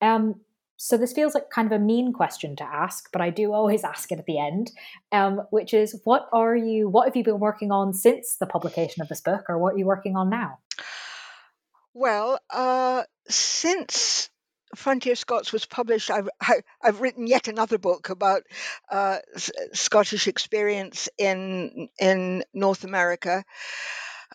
Um, 0.00 0.40
so 0.82 0.96
this 0.96 1.12
feels 1.12 1.34
like 1.34 1.50
kind 1.50 1.70
of 1.70 1.78
a 1.78 1.84
mean 1.84 2.14
question 2.14 2.56
to 2.56 2.64
ask, 2.64 3.12
but 3.12 3.20
I 3.20 3.28
do 3.28 3.52
always 3.52 3.84
ask 3.92 4.10
it 4.10 4.18
at 4.18 4.24
the 4.24 4.38
end, 4.38 4.70
um, 5.12 5.42
which 5.50 5.74
is, 5.74 6.00
what 6.04 6.26
are 6.32 6.56
you? 6.56 6.88
What 6.88 7.06
have 7.06 7.16
you 7.16 7.22
been 7.22 7.38
working 7.38 7.70
on 7.70 7.92
since 7.92 8.36
the 8.36 8.46
publication 8.46 9.02
of 9.02 9.08
this 9.08 9.20
book, 9.20 9.44
or 9.50 9.58
what 9.58 9.74
are 9.74 9.78
you 9.78 9.84
working 9.84 10.16
on 10.16 10.30
now? 10.30 10.58
Well, 11.92 12.40
uh, 12.48 13.02
since 13.28 14.30
Frontier 14.74 15.16
Scots 15.16 15.52
was 15.52 15.66
published, 15.66 16.10
I've, 16.10 16.30
I, 16.40 16.62
have 16.80 17.02
written 17.02 17.26
yet 17.26 17.46
another 17.46 17.76
book 17.76 18.08
about 18.08 18.44
uh, 18.90 19.18
Scottish 19.36 20.28
experience 20.28 21.10
in 21.18 21.90
in 21.98 22.42
North 22.54 22.84
America. 22.84 23.44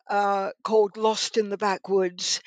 Uh, 0.08 0.52
called 0.62 0.98
Lost 0.98 1.36
in 1.38 1.50
the 1.50 1.58
Backwoods, 1.58 2.40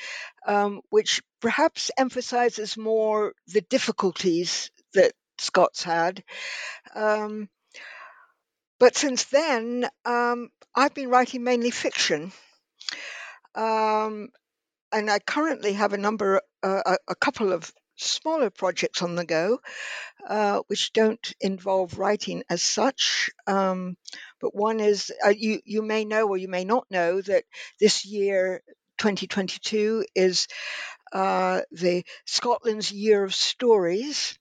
um, 0.47 0.81
which 0.91 1.23
perhaps 1.41 1.91
emphasizes 1.97 2.77
more 2.77 3.35
the 3.47 3.61
difficulties 3.61 4.71
that 4.95 5.13
Scots 5.39 5.83
had. 5.83 6.23
Um, 6.95 7.49
but 8.79 8.97
since 8.97 9.25
then, 9.25 9.89
um, 10.05 10.51
I've 10.75 10.95
been 10.95 11.11
writing 11.11 11.43
mainly 11.45 11.71
fiction. 11.71 12.33
Um, 13.55 14.29
and 14.93 15.11
I 15.11 15.19
currently 15.19 15.75
have 15.75 15.93
a 15.93 15.99
number, 15.99 16.41
uh, 16.63 16.83
a, 16.87 16.97
a, 17.09 17.15
couple 17.15 17.53
of 17.53 17.73
smaller 17.97 18.51
projects 18.51 19.03
on 19.03 19.17
the 19.17 19.25
go, 19.25 19.61
uh, 20.27 20.61
which 20.69 20.93
don't 20.93 21.35
involve 21.41 21.99
writing 21.99 22.43
as 22.49 22.63
such. 22.63 23.31
Um, 23.47 23.97
but 24.41 24.55
one 24.55 24.81
is 24.81 25.11
uh, 25.25 25.31
you 25.31 25.61
you 25.65 25.83
may 25.83 26.05
know 26.05 26.29
or 26.29 26.37
you 26.37 26.49
may 26.49 26.65
not 26.65 26.87
know 26.91 27.21
that 27.21 27.45
this 27.81 28.05
year, 28.05 28.63
2022, 28.99 30.05
is 30.15 30.47
uh, 31.13 31.63
the 31.71 32.05
Scotland's 32.27 32.93
Year 32.93 33.25
of 33.25 33.35
Stories. 33.35 34.39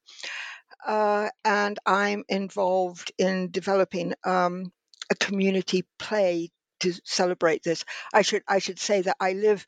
Uh, 0.86 1.30
and 1.44 1.80
I'm 1.86 2.24
involved 2.30 3.12
in 3.18 3.52
developing 3.52 4.14
um, 4.24 4.72
a 5.10 5.16
community 5.16 5.86
play 6.00 6.52
to 6.80 6.94
celebrate 7.04 7.64
this. 7.64 7.84
I 8.14 8.22
should 8.22 8.44
I 8.48 8.60
should 8.60 8.80
say 8.80 9.02
that 9.02 9.18
I 9.20 9.34
live 9.34 9.66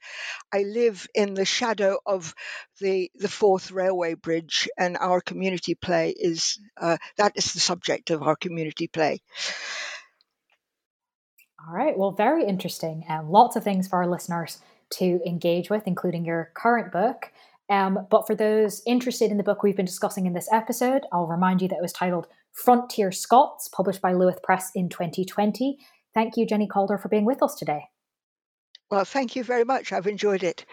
I 0.54 0.64
live 0.64 1.08
in 1.16 1.34
the 1.34 1.46
shadow 1.46 1.98
of 2.06 2.34
the 2.80 3.12
the 3.16 3.28
Forth 3.28 3.72
railway 3.72 4.14
bridge, 4.14 4.70
and 4.78 4.98
our 4.98 5.22
community 5.22 5.76
play 5.76 6.14
is 6.18 6.60
uh, 6.78 6.98
that 7.18 7.34
is 7.36 7.54
the 7.54 7.60
subject 7.60 8.12
of 8.12 8.24
our 8.24 8.36
community 8.36 8.88
play. 8.88 9.22
All 11.68 11.76
right. 11.76 11.98
Well, 11.98 12.12
very 12.12 12.46
interesting. 12.46 13.04
Um, 13.10 13.30
lots 13.30 13.56
of 13.56 13.64
things 13.64 13.88
for 13.88 13.98
our 13.98 14.08
listeners 14.08 14.60
to 14.92 15.20
engage 15.26 15.70
with, 15.70 15.84
including 15.86 16.26
your 16.26 16.52
current 16.56 16.92
book. 16.92 17.32
Um, 17.70 18.08
but 18.10 18.26
for 18.26 18.36
those 18.36 18.82
interested 18.88 19.30
in 19.30 19.38
the 19.38 19.44
book 19.44 19.62
we've 19.62 19.76
been 19.76 19.86
discussing 19.86 20.26
in 20.26 20.34
this 20.34 20.50
episode, 20.52 21.04
I'll 21.12 21.28
remind 21.28 21.62
you 21.62 21.68
that 21.68 21.76
it 21.76 21.82
was 21.82 21.94
titled 21.94 22.28
Frontier 22.52 23.12
Scots, 23.12 23.68
published 23.68 24.02
by 24.02 24.14
Luath 24.14 24.42
Press 24.42 24.72
in 24.74 24.90
2020. 24.90 25.78
Thank 26.14 26.36
you, 26.36 26.48
Jenni 26.48 26.68
Calder, 26.68 26.98
for 26.98 27.10
being 27.10 27.26
with 27.26 27.44
us 27.44 27.56
today. 27.56 27.90
Well, 28.90 29.06
thank 29.06 29.36
you 29.36 29.44
very 29.44 29.64
much. 29.64 29.92
I've 29.94 30.08
enjoyed 30.08 30.44
it. 30.44 30.66